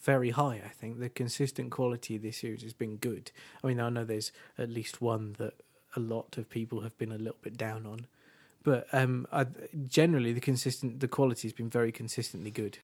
very 0.00 0.30
high. 0.30 0.60
I 0.64 0.70
think 0.70 0.98
the 0.98 1.08
consistent 1.08 1.70
quality 1.70 2.16
of 2.16 2.22
this 2.22 2.38
series 2.38 2.62
has 2.62 2.72
been 2.72 2.96
good. 2.96 3.30
I 3.62 3.68
mean, 3.68 3.78
I 3.78 3.88
know 3.88 4.04
there's 4.04 4.32
at 4.58 4.68
least 4.68 5.00
one 5.00 5.36
that 5.38 5.54
a 5.94 6.00
lot 6.00 6.38
of 6.38 6.50
people 6.50 6.80
have 6.80 6.98
been 6.98 7.12
a 7.12 7.18
little 7.18 7.38
bit 7.40 7.56
down 7.56 7.86
on, 7.86 8.08
but 8.62 8.86
um, 8.92 9.26
I, 9.32 9.46
generally 9.86 10.32
the 10.32 10.40
consistent 10.40 11.00
the 11.00 11.08
quality 11.08 11.48
has 11.48 11.52
been 11.52 11.70
very 11.70 11.92
consistently 11.92 12.50
good. 12.50 12.78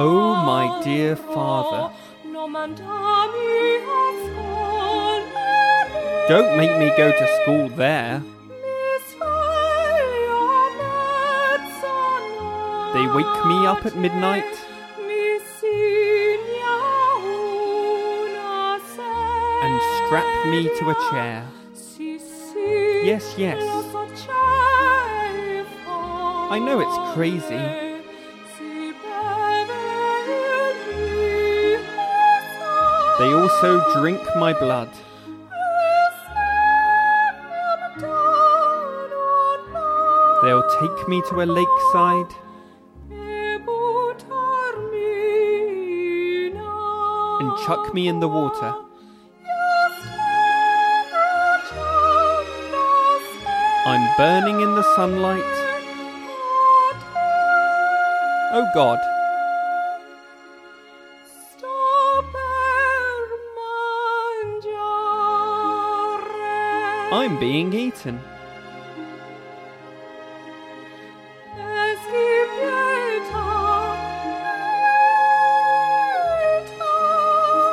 Oh, 0.00 0.36
my 0.46 0.80
dear 0.84 1.16
father. 1.16 1.92
Don't 6.28 6.56
make 6.56 6.78
me 6.78 6.92
go 6.96 7.10
to 7.10 7.42
school 7.42 7.68
there. 7.70 8.22
They 12.94 13.06
wake 13.06 13.46
me 13.46 13.66
up 13.66 13.84
at 13.84 13.96
midnight. 13.96 14.44
And 19.62 19.80
strap 20.06 20.46
me 20.46 20.70
to 20.78 20.90
a 20.90 20.94
chair. 21.10 21.46
Yes, 23.04 23.34
yes. 23.36 23.62
I 26.50 26.58
know 26.58 26.80
it's 26.80 26.98
crazy. 27.14 27.88
They 33.18 33.32
also 33.34 34.00
drink 34.00 34.20
my 34.36 34.52
blood. 34.54 34.90
They'll 40.42 40.68
take 40.80 41.08
me 41.08 41.20
to 41.28 41.42
a 41.42 41.44
lakeside. 41.44 42.47
Chuck 47.64 47.94
me 47.94 48.08
in 48.08 48.20
the 48.20 48.28
water. 48.28 48.74
I'm 53.86 54.16
burning 54.16 54.60
in 54.60 54.74
the 54.74 54.82
sunlight. 54.94 55.42
Oh 58.52 58.66
God. 58.74 58.98
I'm 67.10 67.38
being 67.40 67.72
eaten. 67.72 68.20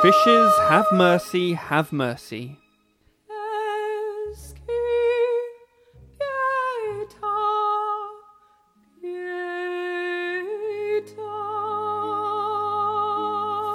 Fishes, 0.06 0.52
have 0.68 0.86
mercy, 0.92 1.54
have 1.54 1.92
mercy. 1.92 2.56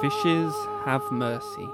Fishes, 0.02 0.54
have 0.86 1.04
mercy. 1.12 1.68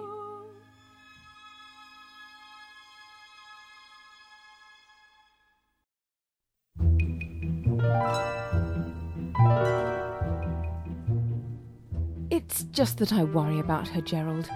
Just 12.77 12.99
that 12.99 13.11
I 13.11 13.23
worry 13.23 13.57
about 13.57 13.87
her, 13.87 14.01
Gerald. 14.01 14.51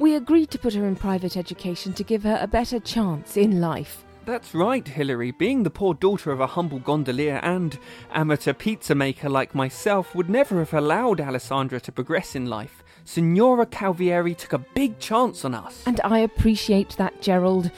We 0.00 0.16
agreed 0.16 0.50
to 0.50 0.58
put 0.58 0.74
her 0.74 0.86
in 0.86 0.96
private 0.96 1.36
education 1.36 1.92
to 1.92 2.02
give 2.02 2.24
her 2.24 2.36
a 2.42 2.48
better 2.48 2.80
chance 2.80 3.36
in 3.36 3.60
life. 3.60 4.04
That's 4.24 4.56
right, 4.56 4.88
Hilary. 4.88 5.30
Being 5.30 5.62
the 5.62 5.70
poor 5.70 5.94
daughter 5.94 6.32
of 6.32 6.40
a 6.40 6.48
humble 6.48 6.80
gondolier 6.80 7.36
and 7.44 7.78
amateur 8.12 8.54
pizza 8.54 8.96
maker 8.96 9.28
like 9.28 9.54
myself 9.54 10.16
would 10.16 10.28
never 10.28 10.58
have 10.58 10.74
allowed 10.74 11.20
Alessandra 11.20 11.78
to 11.82 11.92
progress 11.92 12.34
in 12.34 12.46
life. 12.46 12.82
Signora 13.04 13.66
Calvierri 13.66 14.36
took 14.36 14.52
a 14.52 14.66
big 14.74 14.98
chance 14.98 15.44
on 15.44 15.54
us. 15.54 15.84
And 15.86 16.00
I 16.02 16.18
appreciate 16.18 16.96
that, 16.96 17.22
Gerald. 17.22 17.70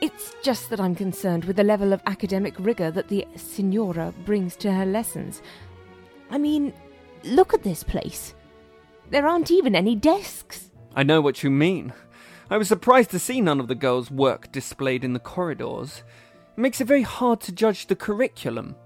It's 0.00 0.34
just 0.42 0.70
that 0.70 0.80
I'm 0.80 0.94
concerned 0.94 1.44
with 1.44 1.56
the 1.56 1.62
level 1.62 1.92
of 1.92 2.00
academic 2.06 2.54
rigour 2.58 2.90
that 2.92 3.08
the 3.08 3.26
Signora 3.36 4.14
brings 4.24 4.56
to 4.56 4.72
her 4.72 4.86
lessons. 4.86 5.42
I 6.30 6.38
mean, 6.38 6.72
look 7.22 7.52
at 7.52 7.62
this 7.62 7.84
place. 7.84 8.34
There 9.10 9.26
aren't 9.26 9.50
even 9.50 9.74
any 9.74 9.94
desks. 9.94 10.70
I 10.94 11.02
know 11.02 11.20
what 11.20 11.42
you 11.42 11.50
mean. 11.50 11.92
I 12.50 12.56
was 12.56 12.68
surprised 12.68 13.10
to 13.10 13.18
see 13.18 13.40
none 13.40 13.60
of 13.60 13.68
the 13.68 13.74
girls' 13.74 14.10
work 14.10 14.52
displayed 14.52 15.04
in 15.04 15.12
the 15.12 15.18
corridors. 15.18 16.02
It 16.56 16.60
makes 16.60 16.80
it 16.80 16.86
very 16.86 17.02
hard 17.02 17.40
to 17.42 17.52
judge 17.52 17.86
the 17.86 17.96
curriculum. 17.96 18.76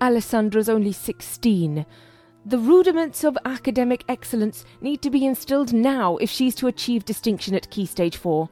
Alessandra's 0.00 0.68
only 0.68 0.92
16. 0.92 1.84
The 2.44 2.58
rudiments 2.58 3.22
of 3.22 3.38
academic 3.44 4.04
excellence 4.08 4.64
need 4.80 5.00
to 5.02 5.10
be 5.10 5.24
instilled 5.24 5.72
now 5.72 6.16
if 6.16 6.30
she's 6.30 6.54
to 6.56 6.66
achieve 6.66 7.04
distinction 7.04 7.54
at 7.54 7.70
Key 7.70 7.86
Stage 7.86 8.16
4. 8.16 8.48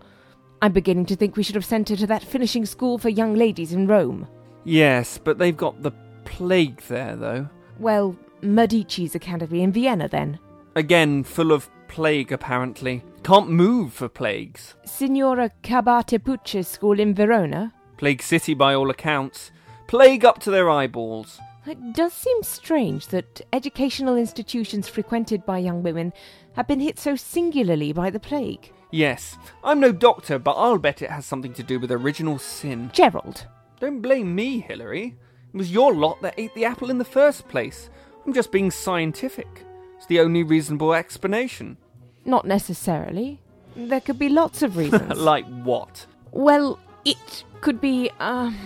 I'm 0.63 0.73
beginning 0.73 1.07
to 1.07 1.17
think 1.17 1.37
we 1.37 1.43
should 1.43 1.55
have 1.55 1.65
sent 1.65 1.89
her 1.89 1.97
to 1.97 2.07
that 2.07 2.23
finishing 2.23 2.67
school 2.67 2.99
for 2.99 3.09
young 3.09 3.35
ladies 3.35 3.73
in 3.73 3.87
Rome. 3.87 4.29
Yes, 4.65 5.19
but 5.19 5.39
they've 5.39 5.57
got 5.57 5.83
the 5.83 5.93
plague 6.25 6.83
there, 6.83 7.17
though. 7.17 7.49
Well, 7.79 8.15
Medici's 8.43 9.15
Academy 9.15 9.63
in 9.63 9.73
Vienna, 9.73 10.07
then. 10.09 10.39
Again, 10.77 11.25
full 11.25 11.53
of 11.53 11.69
plague, 11.89 12.33
apparently. 12.33 13.03
Can't 13.25 13.51
move 13.51 13.93
for 13.93 14.09
plagues. 14.09 14.75
Signora 14.85 15.51
Cabatepucci's 15.63 16.69
school 16.69 17.01
in 17.01 17.15
Verona? 17.15 17.75
Plague 17.97 18.23
City, 18.23 18.55
by 18.55 18.75
all 18.75 18.91
accounts. 18.91 19.51
Plague 19.89 20.25
up 20.25 20.39
to 20.41 20.51
their 20.51 20.71
eyeballs. 20.71 21.41
It 21.67 21.93
does 21.93 22.13
seem 22.13 22.43
strange 22.43 23.09
that 23.09 23.41
educational 23.53 24.17
institutions 24.17 24.89
frequented 24.89 25.45
by 25.45 25.59
young 25.59 25.83
women 25.83 26.13
have 26.55 26.67
been 26.67 26.81
hit 26.81 26.99
so 26.99 27.17
singularly 27.17 27.93
by 27.93 28.09
the 28.09 28.21
plague. 28.21 28.73
Yes, 28.91 29.37
I'm 29.63 29.81
no 29.81 29.93
doctor, 29.93 30.39
but 30.39 30.53
I'll 30.53 30.79
bet 30.79 31.03
it 31.03 31.11
has 31.11 31.27
something 31.27 31.53
to 31.55 31.63
do 31.63 31.79
with 31.79 31.93
original 31.93 32.39
sin. 32.39 32.91
Gerald. 32.93 33.47
Don't 33.79 34.01
blame 34.01 34.35
me, 34.35 34.61
Hilary. 34.61 35.17
It 35.53 35.57
was 35.57 35.73
your 35.73 35.93
lot 35.93 36.23
that 36.23 36.35
ate 36.39 36.55
the 36.55 36.65
apple 36.65 36.91
in 36.91 36.99
the 36.99 37.05
first 37.05 37.49
place. 37.49 37.91
I'm 38.25 38.33
just 38.33 38.53
being 38.53 38.71
scientific. 38.71 39.65
It's 40.01 40.07
the 40.07 40.21
only 40.21 40.43
reasonable 40.43 40.95
explanation. 40.95 41.77
Not 42.25 42.47
necessarily. 42.47 43.39
There 43.77 44.01
could 44.01 44.19
be 44.19 44.31
lots 44.31 44.63
of 44.63 44.79
reasons. 44.79 45.13
like 45.19 45.45
what? 45.63 46.07
Well, 46.33 46.79
it 47.05 47.45
could 47.61 47.83
be, 47.83 48.11
um, 48.19 48.57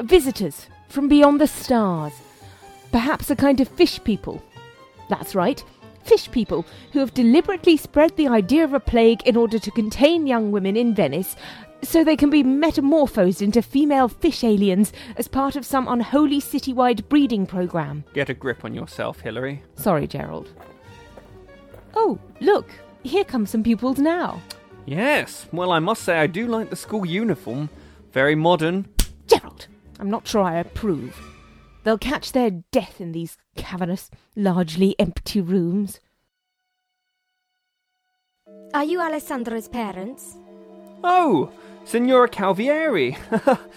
visitors 0.00 0.66
from 0.90 1.08
beyond 1.08 1.40
the 1.40 1.46
stars. 1.46 2.12
Perhaps 2.92 3.30
a 3.30 3.36
kind 3.36 3.58
of 3.62 3.68
fish 3.68 4.04
people. 4.04 4.42
That's 5.08 5.34
right, 5.34 5.64
fish 6.04 6.30
people 6.30 6.66
who 6.92 6.98
have 6.98 7.14
deliberately 7.14 7.78
spread 7.78 8.14
the 8.18 8.28
idea 8.28 8.62
of 8.62 8.74
a 8.74 8.80
plague 8.80 9.26
in 9.26 9.38
order 9.38 9.58
to 9.58 9.70
contain 9.70 10.26
young 10.26 10.52
women 10.52 10.76
in 10.76 10.94
Venice 10.94 11.36
so 11.82 12.04
they 12.04 12.16
can 12.16 12.30
be 12.30 12.42
metamorphosed 12.42 13.42
into 13.42 13.62
female 13.62 14.08
fish 14.08 14.44
aliens 14.44 14.92
as 15.16 15.28
part 15.28 15.56
of 15.56 15.64
some 15.64 15.88
unholy 15.88 16.40
citywide 16.40 17.08
breeding 17.08 17.46
program. 17.46 18.04
Get 18.14 18.28
a 18.28 18.34
grip 18.34 18.64
on 18.64 18.74
yourself, 18.74 19.20
Hilary. 19.20 19.62
Sorry, 19.76 20.06
Gerald. 20.06 20.50
Oh, 21.94 22.18
look, 22.40 22.70
here 23.02 23.24
come 23.24 23.46
some 23.46 23.62
pupils 23.62 23.98
now. 23.98 24.40
Yes, 24.86 25.46
well, 25.52 25.72
I 25.72 25.78
must 25.78 26.02
say 26.02 26.18
I 26.18 26.26
do 26.26 26.46
like 26.46 26.70
the 26.70 26.76
school 26.76 27.06
uniform. 27.06 27.68
Very 28.12 28.34
modern. 28.34 28.88
Gerald, 29.26 29.68
I'm 29.98 30.10
not 30.10 30.26
sure 30.26 30.42
I 30.42 30.56
approve. 30.56 31.16
They'll 31.84 31.98
catch 31.98 32.32
their 32.32 32.50
death 32.50 33.00
in 33.00 33.12
these 33.12 33.38
cavernous, 33.56 34.10
largely 34.36 34.94
empty 34.98 35.40
rooms. 35.40 36.00
Are 38.74 38.84
you 38.84 38.98
Alessandra's 38.98 39.68
parents? 39.68 40.36
Oh, 41.02 41.50
Signora 41.90 42.28
Calvierri. 42.28 43.18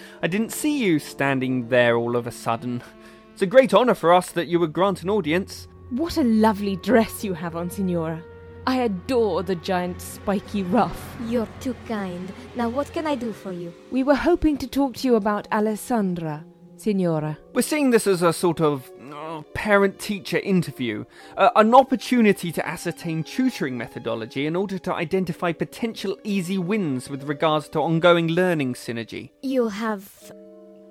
I 0.22 0.28
didn't 0.28 0.52
see 0.52 0.78
you 0.78 1.00
standing 1.00 1.70
there 1.70 1.98
all 1.98 2.16
of 2.16 2.28
a 2.28 2.32
sudden. 2.32 2.84
It's 3.32 3.42
a 3.42 3.48
great 3.48 3.74
honour 3.74 3.96
for 3.96 4.14
us 4.14 4.32
that 4.34 4.46
you 4.46 4.60
would 4.60 4.72
grant 4.72 5.02
an 5.02 5.10
audience. 5.10 5.68
What 5.90 6.18
a 6.18 6.24
lovely 6.24 6.76
dress 6.76 7.24
you 7.24 7.34
have 7.34 7.56
on, 7.56 7.72
Signora. 7.72 8.24
I 8.68 8.82
adore 8.82 9.42
the 9.42 9.56
giant 9.56 10.00
spiky 10.00 10.62
ruff. 10.62 11.18
You're 11.26 11.48
too 11.60 11.76
kind. 11.88 12.32
Now, 12.56 12.70
what 12.70 12.94
can 12.94 13.08
I 13.08 13.16
do 13.16 13.34
for 13.34 13.52
you? 13.52 13.74
We 13.90 14.04
were 14.04 14.14
hoping 14.14 14.58
to 14.58 14.68
talk 14.68 14.94
to 14.98 15.08
you 15.08 15.16
about 15.16 15.48
Alessandra, 15.52 16.46
Signora. 16.78 17.38
We're 17.54 17.62
seeing 17.62 17.92
this 17.92 18.08
as 18.08 18.22
a 18.22 18.34
sort 18.34 18.62
of 18.62 18.92
uh, 19.12 19.42
parent 19.54 20.00
teacher 20.00 20.40
interview, 20.40 21.06
uh, 21.38 21.50
an 21.56 21.74
opportunity 21.74 22.52
to 22.52 22.68
ascertain 22.68 23.24
tutoring 23.24 23.78
methodology 23.78 24.46
in 24.46 24.56
order 24.56 24.78
to 24.80 24.94
identify 24.94 25.52
potential 25.54 26.18
easy 26.24 26.58
wins 26.58 27.10
with 27.10 27.24
regards 27.24 27.70
to 27.70 27.80
ongoing 27.80 28.28
learning 28.28 28.74
synergy. 28.74 29.32
You 29.42 29.70
have 29.70 30.32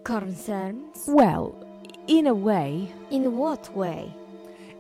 concerns? 0.05 1.05
Well, 1.07 1.67
in 2.07 2.27
a 2.27 2.35
way. 2.35 2.93
In 3.11 3.37
what 3.37 3.75
way? 3.75 4.15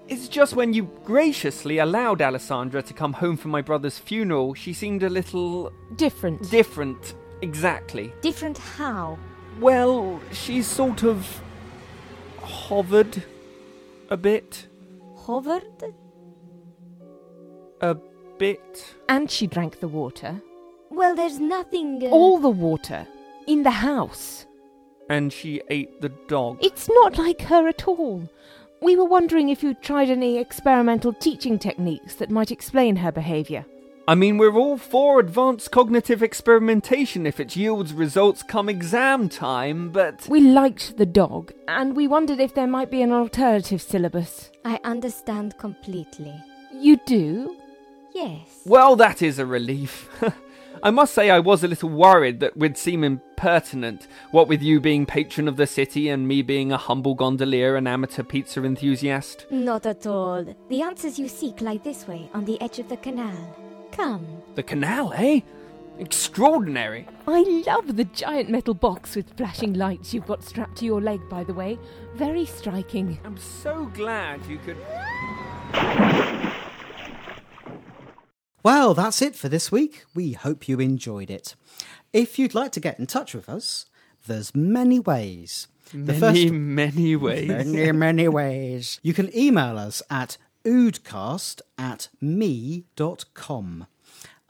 It's 0.09 0.29
just 0.29 0.57
when 0.57 0.73
you 0.73 0.91
graciously 1.05 1.79
allowed 1.79 2.21
Alessandra 2.21 2.83
to 2.83 2.93
come 2.93 3.13
home 3.13 3.37
for 3.37 3.49
my 3.49 3.63
brother's 3.63 3.99
funeral, 3.99 4.55
she 4.55 4.73
seemed 4.73 5.03
a 5.03 5.09
little. 5.09 5.73
Different. 5.97 6.51
Different, 6.51 7.15
exactly. 7.41 8.13
Different 8.21 8.59
how? 8.59 9.19
Well, 9.63 10.21
she 10.33 10.61
sort 10.63 11.05
of. 11.05 11.41
hovered 12.43 13.23
a 14.11 14.17
bit. 14.17 14.67
Hovered? 15.17 15.85
A 17.81 17.95
bit. 18.39 18.97
And 19.09 19.31
she 19.31 19.47
drank 19.47 19.79
the 19.79 19.87
water. 19.87 20.43
Well, 20.91 21.15
there's 21.15 21.39
nothing. 21.39 22.03
Uh... 22.03 22.09
All 22.09 22.41
the 22.41 22.51
water. 22.51 23.07
In 23.47 23.63
the 23.63 23.71
house. 23.71 24.47
And 25.09 25.33
she 25.33 25.63
ate 25.71 26.01
the 26.01 26.13
dog. 26.27 26.59
It's 26.61 26.89
not 26.89 27.17
like 27.17 27.43
her 27.43 27.69
at 27.69 27.87
all. 27.87 28.29
We 28.81 28.97
were 28.97 29.05
wondering 29.05 29.49
if 29.49 29.63
you'd 29.63 29.81
tried 29.81 30.11
any 30.11 30.39
experimental 30.39 31.13
teaching 31.13 31.57
techniques 31.57 32.17
that 32.17 32.31
might 32.31 32.51
explain 32.51 32.97
her 32.97 33.13
behaviour. 33.13 33.65
I 34.09 34.17
mean, 34.17 34.37
we're 34.37 34.57
all 34.57 34.79
for 34.79 35.21
advanced 35.21 35.71
cognitive 35.71 36.25
experimentation 36.25 37.25
if 37.25 37.39
it 37.39 37.55
yields 37.55 37.93
results 37.93 38.43
come 38.43 38.69
exam 38.69 39.29
time, 39.29 39.91
but. 39.91 40.27
We 40.29 40.41
liked 40.41 40.97
the 40.97 41.07
dog, 41.07 41.53
and 41.69 41.95
we 41.95 42.09
wondered 42.09 42.41
if 42.41 42.55
there 42.55 42.67
might 42.67 42.91
be 42.91 43.03
an 43.03 43.13
alternative 43.13 43.81
syllabus. 43.81 44.51
I 44.65 44.81
understand 44.83 45.57
completely. 45.57 46.35
You 46.75 46.99
do? 47.07 47.57
Yes. 48.13 48.63
Well, 48.67 48.97
that 48.97 49.23
is 49.23 49.39
a 49.39 49.47
relief. 49.47 50.09
I 50.83 50.91
must 50.91 51.15
say 51.15 51.31
I 51.31 51.39
was 51.39 51.63
a 51.63 51.69
little 51.69 51.89
worried 51.89 52.41
that 52.41 52.57
we'd 52.57 52.77
seem 52.77 53.05
impertinent, 53.05 54.09
what 54.33 54.49
with 54.49 54.63
you 54.63 54.81
being 54.81 55.07
patron 55.07 55.47
of 55.47 55.57
the 55.57 55.67
city 55.67 56.09
and 56.09 56.27
me 56.27 56.43
being 56.43 56.73
a 56.73 56.77
humble 56.77 57.15
gondolier 57.15 57.77
and 57.77 57.87
amateur 57.87 58.25
pizza 58.25 58.65
enthusiast. 58.65 59.47
Not 59.51 59.87
at 59.87 60.09
all. 60.09 60.45
The 60.69 60.83
answers 60.83 61.21
you 61.21 61.29
seek 61.29 61.61
lie 61.61 61.77
this 61.77 62.09
way, 62.09 62.29
on 62.35 62.45
the 62.45 62.61
edge 62.61 62.81
of 62.81 62.89
the 62.89 62.97
canal. 62.97 63.57
Come. 63.93 64.43
The 64.55 64.63
canal, 64.63 65.13
eh? 65.15 65.41
Extraordinary. 65.99 67.07
I 67.29 67.63
love 67.67 67.97
the 67.97 68.05
giant 68.05 68.49
metal 68.49 68.75
box 68.75 69.15
with 69.15 69.37
flashing 69.37 69.75
lights 69.75 70.13
you've 70.15 70.27
got 70.27 70.43
strapped 70.43 70.79
to 70.79 70.85
your 70.85 71.01
leg, 71.01 71.21
by 71.29 71.45
the 71.45 71.55
way. 71.55 71.79
Very 72.15 72.47
striking. 72.47 73.21
I'm 73.25 73.37
so 73.37 73.91
glad 73.95 74.45
you 74.47 74.59
could. 74.59 74.79
Well, 78.65 78.95
that's 78.95 79.21
it 79.21 79.37
for 79.37 79.49
this 79.49 79.71
week. 79.71 80.05
We 80.15 80.33
hope 80.33 80.69
you 80.69 80.81
enjoyed 80.81 81.31
it. 81.31 81.55
If 82.13 82.39
you'd 82.39 82.55
like 82.55 82.73
to 82.73 82.81
get 82.81 82.99
in 82.99 83.07
touch 83.07 83.35
with 83.35 83.49
us, 83.49 83.87
there's 84.27 84.55
many 84.55 84.99
ways. 84.99 85.69
The 85.91 85.99
many, 85.99 86.21
first... 86.21 86.53
many 86.53 87.17
ways. 87.17 87.49
Many, 87.49 87.93
many 87.93 88.29
ways. 88.29 89.01
You 89.03 89.13
can 89.13 89.37
email 89.37 89.77
us 89.79 90.03
at 90.09 90.39
oodcast 90.65 91.61
at 91.79 92.09
me.com. 92.21 93.87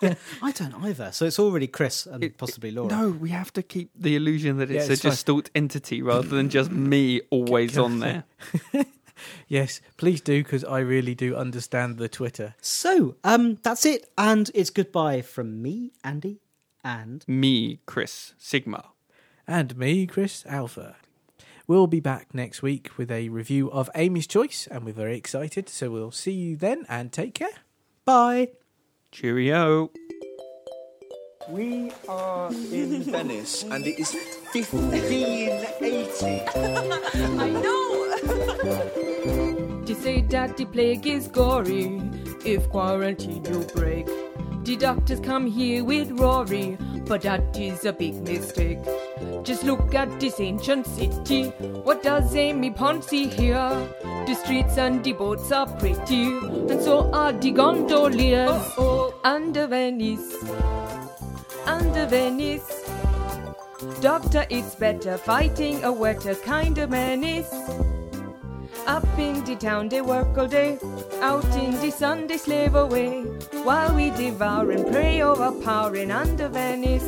I 0.42 0.52
don't 0.52 0.74
either. 0.84 1.10
So 1.12 1.24
it's 1.24 1.38
already 1.38 1.66
Chris 1.66 2.06
and 2.06 2.22
it, 2.22 2.36
possibly 2.36 2.70
Laura. 2.70 2.90
no, 2.90 3.10
we 3.10 3.30
have 3.30 3.52
to 3.54 3.62
keep 3.62 3.90
the 3.96 4.16
illusion 4.16 4.58
that 4.58 4.70
it's, 4.70 4.86
yeah, 4.86 4.92
it's 4.92 5.04
a 5.04 5.08
gestalt 5.08 5.50
entity 5.54 6.02
rather 6.02 6.28
than 6.28 6.50
just 6.50 6.70
me 6.70 7.22
always 7.30 7.78
on 7.78 8.00
there. 8.00 8.24
Yes, 9.46 9.80
please 9.96 10.20
do 10.20 10.42
because 10.42 10.64
I 10.64 10.80
really 10.80 11.14
do 11.14 11.36
understand 11.36 11.98
the 11.98 12.08
Twitter. 12.08 12.54
So, 12.60 13.16
um, 13.24 13.58
that's 13.62 13.84
it, 13.84 14.10
and 14.16 14.50
it's 14.54 14.70
goodbye 14.70 15.22
from 15.22 15.62
me, 15.62 15.92
Andy, 16.02 16.40
and 16.84 17.24
me, 17.26 17.80
Chris 17.86 18.34
Sigma, 18.38 18.86
and 19.46 19.76
me, 19.76 20.06
Chris 20.06 20.44
Alpha. 20.46 20.96
We'll 21.66 21.86
be 21.86 22.00
back 22.00 22.32
next 22.32 22.62
week 22.62 22.96
with 22.96 23.10
a 23.10 23.28
review 23.28 23.70
of 23.70 23.90
Amy's 23.94 24.26
Choice, 24.26 24.66
and 24.70 24.84
we're 24.84 24.92
very 24.94 25.18
excited. 25.18 25.68
So 25.68 25.90
we'll 25.90 26.10
see 26.10 26.32
you 26.32 26.56
then, 26.56 26.86
and 26.88 27.12
take 27.12 27.34
care. 27.34 27.58
Bye. 28.06 28.52
Cheerio. 29.12 29.90
We 31.50 31.92
are 32.08 32.50
in 32.50 33.02
Venice, 33.02 33.64
and 33.64 33.86
it 33.86 33.98
is 33.98 34.14
1580. 34.52 36.40
I 37.38 37.50
know. 37.50 37.87
They 38.64 39.94
say 39.94 40.22
that 40.22 40.56
the 40.56 40.64
plague 40.64 41.06
is 41.06 41.28
gory 41.28 42.00
if 42.44 42.68
quarantine 42.70 43.44
you 43.44 43.60
break. 43.74 44.06
The 44.64 44.76
doctors 44.76 45.20
come 45.20 45.46
here 45.46 45.84
with 45.84 46.10
Rory, 46.10 46.76
but 47.06 47.22
that 47.22 47.56
is 47.56 47.84
a 47.84 47.92
big 47.92 48.16
mistake. 48.22 48.78
Just 49.42 49.64
look 49.64 49.94
at 49.94 50.20
this 50.20 50.40
ancient 50.40 50.86
city. 50.86 51.44
What 51.84 52.02
does 52.02 52.34
Amy 52.34 52.70
Pond 52.70 53.02
see 53.02 53.28
here? 53.28 53.88
The 54.26 54.34
streets 54.34 54.76
and 54.76 55.02
the 55.02 55.12
boats 55.12 55.50
are 55.52 55.66
pretty, 55.78 56.24
and 56.26 56.82
so 56.82 57.10
are 57.12 57.32
the 57.32 57.50
gondoliers. 57.52 58.50
Oh, 58.50 58.74
oh. 58.78 59.20
Under 59.24 59.66
Venice, 59.66 60.34
under 61.64 62.06
Venice. 62.06 62.90
Doctor, 64.00 64.44
it's 64.50 64.74
better 64.74 65.16
fighting 65.16 65.82
a 65.84 65.92
wetter 65.92 66.34
kind 66.34 66.76
of 66.76 66.90
menace. 66.90 67.50
Up 68.88 69.18
in 69.18 69.44
the 69.44 69.54
town 69.54 69.90
they 69.90 70.00
work 70.00 70.38
all 70.38 70.46
day, 70.46 70.78
out 71.20 71.44
in 71.56 71.72
the 71.80 71.90
sun 71.90 72.26
they 72.26 72.38
slave 72.38 72.74
away, 72.74 73.20
while 73.62 73.94
we 73.94 74.08
devour 74.12 74.70
and 74.70 74.90
pray 74.90 75.20
overpowering 75.20 76.10
under 76.10 76.48
Venice. 76.48 77.04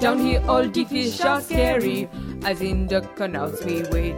Down 0.00 0.20
here 0.20 0.40
all 0.46 0.68
the 0.68 0.84
fish 0.84 1.20
are 1.22 1.40
scary, 1.40 2.08
as 2.44 2.60
in 2.60 2.86
the 2.86 3.00
canals 3.16 3.64
we 3.64 3.82
wait, 3.90 4.14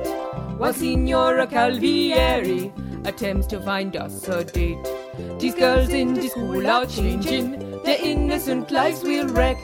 while 0.59 0.75
Signora 0.75 1.47
Calvierri 1.47 2.71
attempts 3.07 3.47
to 3.47 3.59
find 3.61 3.97
us 3.97 4.29
a 4.29 4.45
date. 4.45 4.87
These 5.39 5.55
girls 5.55 5.89
in 5.89 6.13
the 6.13 6.29
school 6.29 6.67
are 6.67 6.85
changing, 6.85 7.59
their 7.85 7.99
innocent 8.03 8.71
lives 8.71 9.03
will 9.03 9.29
wreck. 9.29 9.57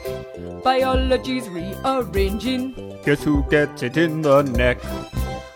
Biology's 0.63 1.47
rearranging. 1.47 2.92
Guess 3.05 3.23
who 3.23 3.43
gets 3.49 3.83
it 3.83 3.97
in 3.97 4.21
the 4.21 4.43
neck? 4.43 4.77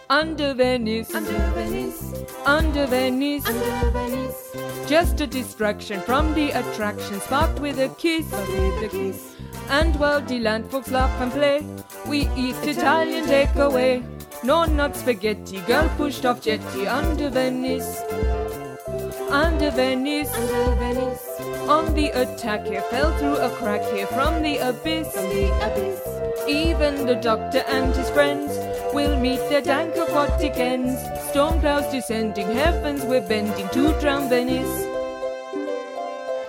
Under 0.09 0.53
Venice, 0.53 1.15
under 1.15 1.31
Venice, 1.55 2.13
under 2.45 2.85
Venice, 2.87 3.45
under 3.47 3.91
Venice. 3.91 4.55
Just 4.85 5.21
a 5.21 5.27
distraction 5.27 6.01
from 6.01 6.33
the 6.33 6.51
attraction, 6.51 7.21
sparked 7.21 7.61
with 7.61 7.79
a 7.79 7.87
kiss, 7.95 8.29
with 8.31 8.83
a 8.83 8.89
kiss. 8.89 9.37
And 9.69 9.95
while 9.97 10.19
the 10.21 10.39
land 10.39 10.69
folks 10.69 10.91
laugh 10.91 11.21
and 11.21 11.31
play, 11.31 11.65
we 12.05 12.27
eat 12.35 12.55
Italian 12.63 13.23
takeaway. 13.23 14.03
No, 14.43 14.65
not 14.65 14.97
spaghetti, 14.97 15.61
girl 15.61 15.89
pushed 15.95 16.25
off 16.25 16.41
jetty 16.41 16.85
under 16.85 17.29
Venice. 17.29 18.01
Under 19.29 19.71
Venice. 19.71 20.33
Under 20.33 20.75
Venice. 20.75 21.27
On 21.67 21.93
the 21.93 22.09
attack 22.09 22.65
here, 22.65 22.81
fell 22.83 23.15
through 23.17 23.37
a 23.37 23.49
crack 23.49 23.81
here 23.93 24.07
from 24.07 24.41
the 24.41 24.57
abyss. 24.57 25.11
From 25.11 25.29
the 25.29 25.47
abyss. 25.67 26.47
Even 26.47 27.05
the 27.05 27.15
doctor 27.15 27.63
and 27.67 27.93
his 27.95 28.09
friends 28.09 28.57
will 28.93 29.19
meet 29.19 29.39
their 29.49 29.61
dank 29.61 29.95
aquatic 29.97 30.57
ends. 30.57 30.99
Storm 31.29 31.59
clouds 31.59 31.91
descending, 31.91 32.47
heavens 32.51 33.03
we're 33.03 33.21
bending 33.21 33.67
to 33.69 33.99
drown 33.99 34.29
Venice. 34.29 34.86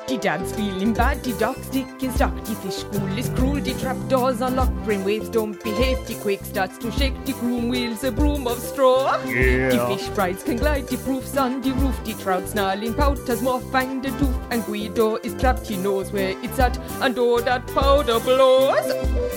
The 0.08 0.16
dad's 0.16 0.52
feeling 0.52 0.94
bad, 0.94 1.22
the 1.22 1.34
dog's 1.34 1.68
dick 1.68 1.86
is 2.02 2.14
stuck, 2.14 2.34
the 2.44 2.54
fish 2.54 2.76
school 2.76 3.18
is 3.18 3.28
cruel, 3.28 3.60
the 3.60 3.74
trapdoors 3.74 4.40
are 4.40 4.50
locked, 4.50 4.74
brain 4.84 5.04
waves 5.04 5.28
don't 5.28 5.62
behave, 5.62 6.06
the 6.06 6.14
quake 6.14 6.42
starts 6.44 6.78
to 6.78 6.90
shake, 6.92 7.26
the 7.26 7.34
groom 7.34 7.68
wheels 7.68 8.02
a 8.04 8.10
broom 8.10 8.46
of 8.46 8.58
straw. 8.58 9.22
Yeah. 9.24 9.68
The 9.68 9.86
fish 9.86 10.08
brides 10.08 10.42
can 10.42 10.56
glide, 10.56 10.88
the 10.88 10.96
proofs 10.96 11.36
on 11.36 11.60
the 11.60 11.72
roof, 11.72 12.02
the 12.04 12.14
trout 12.14 12.48
snarling 12.48 12.94
pout 12.94 13.18
has 13.28 13.42
more 13.42 13.60
fang 13.60 14.00
the 14.00 14.08
tooth, 14.12 14.36
and 14.50 14.64
Guido 14.64 15.16
is 15.16 15.34
trapped, 15.34 15.66
he 15.66 15.76
knows 15.76 16.10
where 16.10 16.34
it's 16.42 16.58
at, 16.58 16.78
and 17.02 17.18
oh 17.18 17.40
that 17.40 17.66
powder 17.66 18.18
blows. 18.18 19.27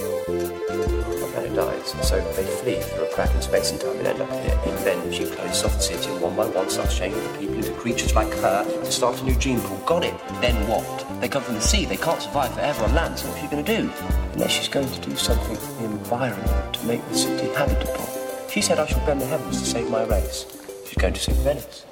When 1.51 1.67
it 1.67 1.69
dies, 1.69 2.07
so 2.07 2.19
they 2.35 2.43
flee 2.43 2.79
through 2.79 3.05
a 3.05 3.13
crack 3.13 3.33
in 3.35 3.41
space 3.41 3.71
and 3.71 3.81
time 3.81 3.97
and 3.97 4.07
end 4.07 4.21
up 4.21 4.31
here. 4.31 4.57
And 4.65 4.77
then 4.85 5.11
she 5.11 5.25
closes 5.25 5.63
off 5.65 5.73
the 5.73 5.81
city 5.81 6.09
and 6.09 6.21
one 6.21 6.35
by 6.35 6.45
one 6.45 6.69
starts 6.69 6.97
changing 6.97 7.21
the 7.23 7.29
people 7.39 7.55
into 7.55 7.71
creatures 7.73 8.15
like 8.15 8.31
her 8.35 8.63
to 8.63 8.91
start 8.91 9.19
a 9.21 9.23
new 9.25 9.35
gene 9.35 9.59
pool. 9.59 9.77
Got 9.85 10.05
it? 10.05 10.13
Then 10.39 10.55
what? 10.67 11.05
They 11.19 11.27
come 11.27 11.43
from 11.43 11.55
the 11.55 11.61
sea, 11.61 11.85
they 11.85 11.97
can't 11.97 12.21
survive 12.21 12.53
forever 12.53 12.85
on 12.85 12.95
land, 12.95 13.19
so 13.19 13.27
what 13.27 13.39
are 13.39 13.43
you 13.43 13.49
going 13.49 13.65
to 13.65 13.77
do? 13.77 13.91
Unless 14.33 14.51
she's 14.51 14.69
going 14.69 14.89
to 14.89 15.01
do 15.01 15.15
something 15.17 15.55
for 15.55 15.73
the 15.81 15.85
environment 15.85 16.73
to 16.75 16.85
make 16.85 17.05
the 17.09 17.17
city 17.17 17.47
habitable. 17.53 18.07
She 18.49 18.61
said 18.61 18.79
I 18.79 18.85
shall 18.85 19.05
bend 19.05 19.19
the 19.21 19.25
heavens 19.25 19.59
to 19.59 19.65
save 19.65 19.89
my 19.89 20.03
race. 20.05 20.45
She's 20.87 20.97
going 20.97 21.13
to 21.13 21.19
sink 21.19 21.37
Venice. 21.39 21.85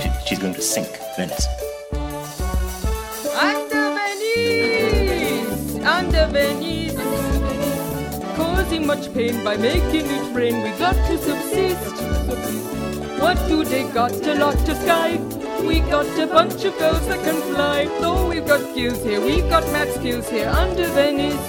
She, 0.00 0.10
she's 0.26 0.38
going 0.38 0.54
to 0.54 0.62
sink 0.62 0.88
Venice. 1.16 1.46
Under 3.38 3.92
Venice! 3.94 5.84
Under 5.84 6.26
Venice! 6.28 6.81
Causing 8.62 8.86
much 8.86 9.12
pain 9.12 9.42
by 9.42 9.56
making 9.56 10.06
it 10.06 10.32
rain, 10.32 10.62
we 10.62 10.70
got 10.78 10.94
to 10.94 11.18
subsist. 11.18 11.96
What 13.20 13.36
do 13.48 13.64
they 13.64 13.82
got? 13.92 14.12
A 14.12 14.34
lot 14.36 14.54
of 14.68 14.76
sky. 14.76 15.16
We 15.66 15.80
got 15.80 16.06
a 16.16 16.28
bunch 16.28 16.64
of 16.64 16.78
girls 16.78 17.04
that 17.08 17.24
can 17.24 17.40
fly. 17.52 17.86
Though 18.00 18.28
we've 18.28 18.46
got 18.46 18.60
skills 18.70 19.02
here, 19.02 19.20
we've 19.20 19.48
got 19.50 19.64
mad 19.72 19.92
skills 19.92 20.30
here 20.30 20.48
under 20.48 20.86
Venice. 20.90 21.42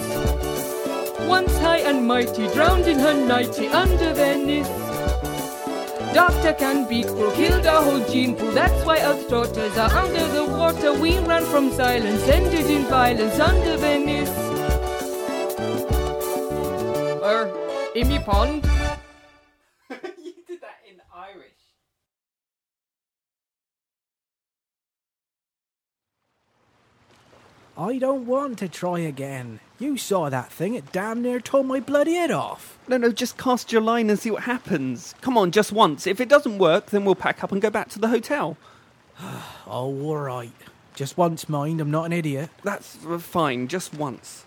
Once 1.28 1.55
high 1.59 1.82
and 1.82 2.07
mighty, 2.07 2.47
drowned 2.47 2.88
in 2.88 2.97
her 2.97 3.14
nighty 3.14 3.68
under 3.68 4.11
Venice. 4.16 4.68
Doctor 6.16 6.53
can 6.53 6.89
be 6.89 7.03
cruel, 7.03 7.32
killed 7.34 7.68
our 7.68 7.84
whole 7.84 8.03
gene 8.11 8.36
pool. 8.36 8.51
That's 8.53 8.84
why 8.88 8.99
our 9.01 9.22
daughters 9.30 9.78
are 9.78 9.91
under 9.91 10.28
the 10.30 10.45
water. 10.45 10.91
We 10.99 11.20
ran 11.20 11.45
from 11.45 11.70
silence, 11.74 12.28
ended 12.28 12.66
in 12.66 12.86
violence 12.86 13.39
under 13.39 13.78
Venice. 13.78 14.62
Er, 17.24 17.49
Amy 17.95 18.19
Pond. 18.19 18.65
you 19.89 20.34
did 20.45 20.59
that 20.59 20.80
in 20.86 20.99
Irish. 21.15 21.53
I 27.78 27.97
don't 27.97 28.26
want 28.26 28.59
to 28.59 28.67
try 28.67 28.99
again. 28.99 29.61
You 29.80 29.95
saw 29.95 30.28
that 30.30 30.51
thing, 30.51 30.76
it 30.76 30.91
damn 30.91 31.21
near 31.21 31.39
tore 31.39 31.63
my 31.63 31.80
bloody 31.80 32.15
head 32.15 32.30
off. 32.30 32.78
No, 32.89 32.97
no, 32.97 33.09
just 33.13 33.38
cast 33.38 33.71
your 33.71 33.82
line 33.82 34.09
and 34.09 34.19
see 34.19 34.30
what 34.30 34.43
happens. 34.43 35.15
Come 35.21 35.38
on, 35.38 35.51
just 35.51 35.71
once. 35.71 36.05
If 36.05 36.19
it 36.19 36.28
doesn't 36.28 36.57
work, 36.57 36.88
then 36.88 37.05
we'll 37.05 37.15
pack 37.15 37.41
up 37.41 37.53
and 37.53 37.61
go 37.61 37.69
back 37.69 37.88
to 37.91 37.99
the 37.99 38.09
hotel. 38.09 38.57
Oh, 39.65 40.09
alright. 40.09 40.51
Just 40.93 41.17
once, 41.17 41.47
mind, 41.47 41.80
I'm 41.80 41.89
not 41.89 42.05
an 42.05 42.11
idiot. 42.11 42.49
That's 42.63 42.97
uh, 43.05 43.17
fine, 43.17 43.69
just 43.69 43.93
once. 43.93 44.45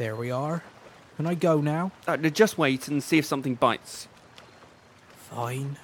There 0.00 0.16
we 0.16 0.30
are. 0.30 0.62
Can 1.18 1.26
I 1.26 1.34
go 1.34 1.60
now? 1.60 1.92
Uh, 2.08 2.16
just 2.16 2.56
wait 2.56 2.88
and 2.88 3.02
see 3.02 3.18
if 3.18 3.26
something 3.26 3.54
bites. 3.54 4.08
Fine. 5.28 5.76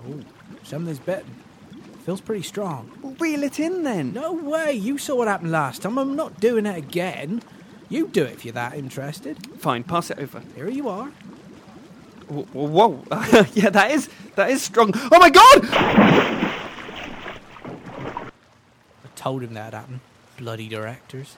Oh, 0.00 0.20
something's 0.62 0.98
bitten. 0.98 1.34
Feels 2.06 2.22
pretty 2.22 2.42
strong. 2.42 2.90
Well, 3.02 3.14
reel 3.20 3.42
it 3.42 3.60
in 3.60 3.82
then. 3.82 4.14
No 4.14 4.32
way! 4.32 4.72
You 4.72 4.96
saw 4.96 5.16
what 5.16 5.28
happened 5.28 5.52
last 5.52 5.82
time. 5.82 5.98
I'm 5.98 6.16
not 6.16 6.40
doing 6.40 6.64
it 6.64 6.74
again. 6.74 7.42
You 7.90 8.08
do 8.08 8.24
it 8.24 8.32
if 8.32 8.46
you're 8.46 8.54
that 8.54 8.76
interested. 8.76 9.36
Fine, 9.60 9.84
pass 9.84 10.10
it 10.10 10.18
over. 10.18 10.42
Here 10.54 10.70
you 10.70 10.88
are. 10.88 11.08
Whoa, 12.28 12.66
whoa. 12.66 13.04
yeah, 13.52 13.68
that 13.68 13.90
is 13.90 14.08
that 14.36 14.48
is 14.48 14.62
strong. 14.62 14.92
Oh 14.94 15.18
my 15.18 15.28
god! 15.28 15.68
I 17.64 18.30
told 19.16 19.42
him 19.42 19.52
that 19.52 19.74
happened. 19.74 20.00
Bloody 20.38 20.70
directors. 20.70 21.36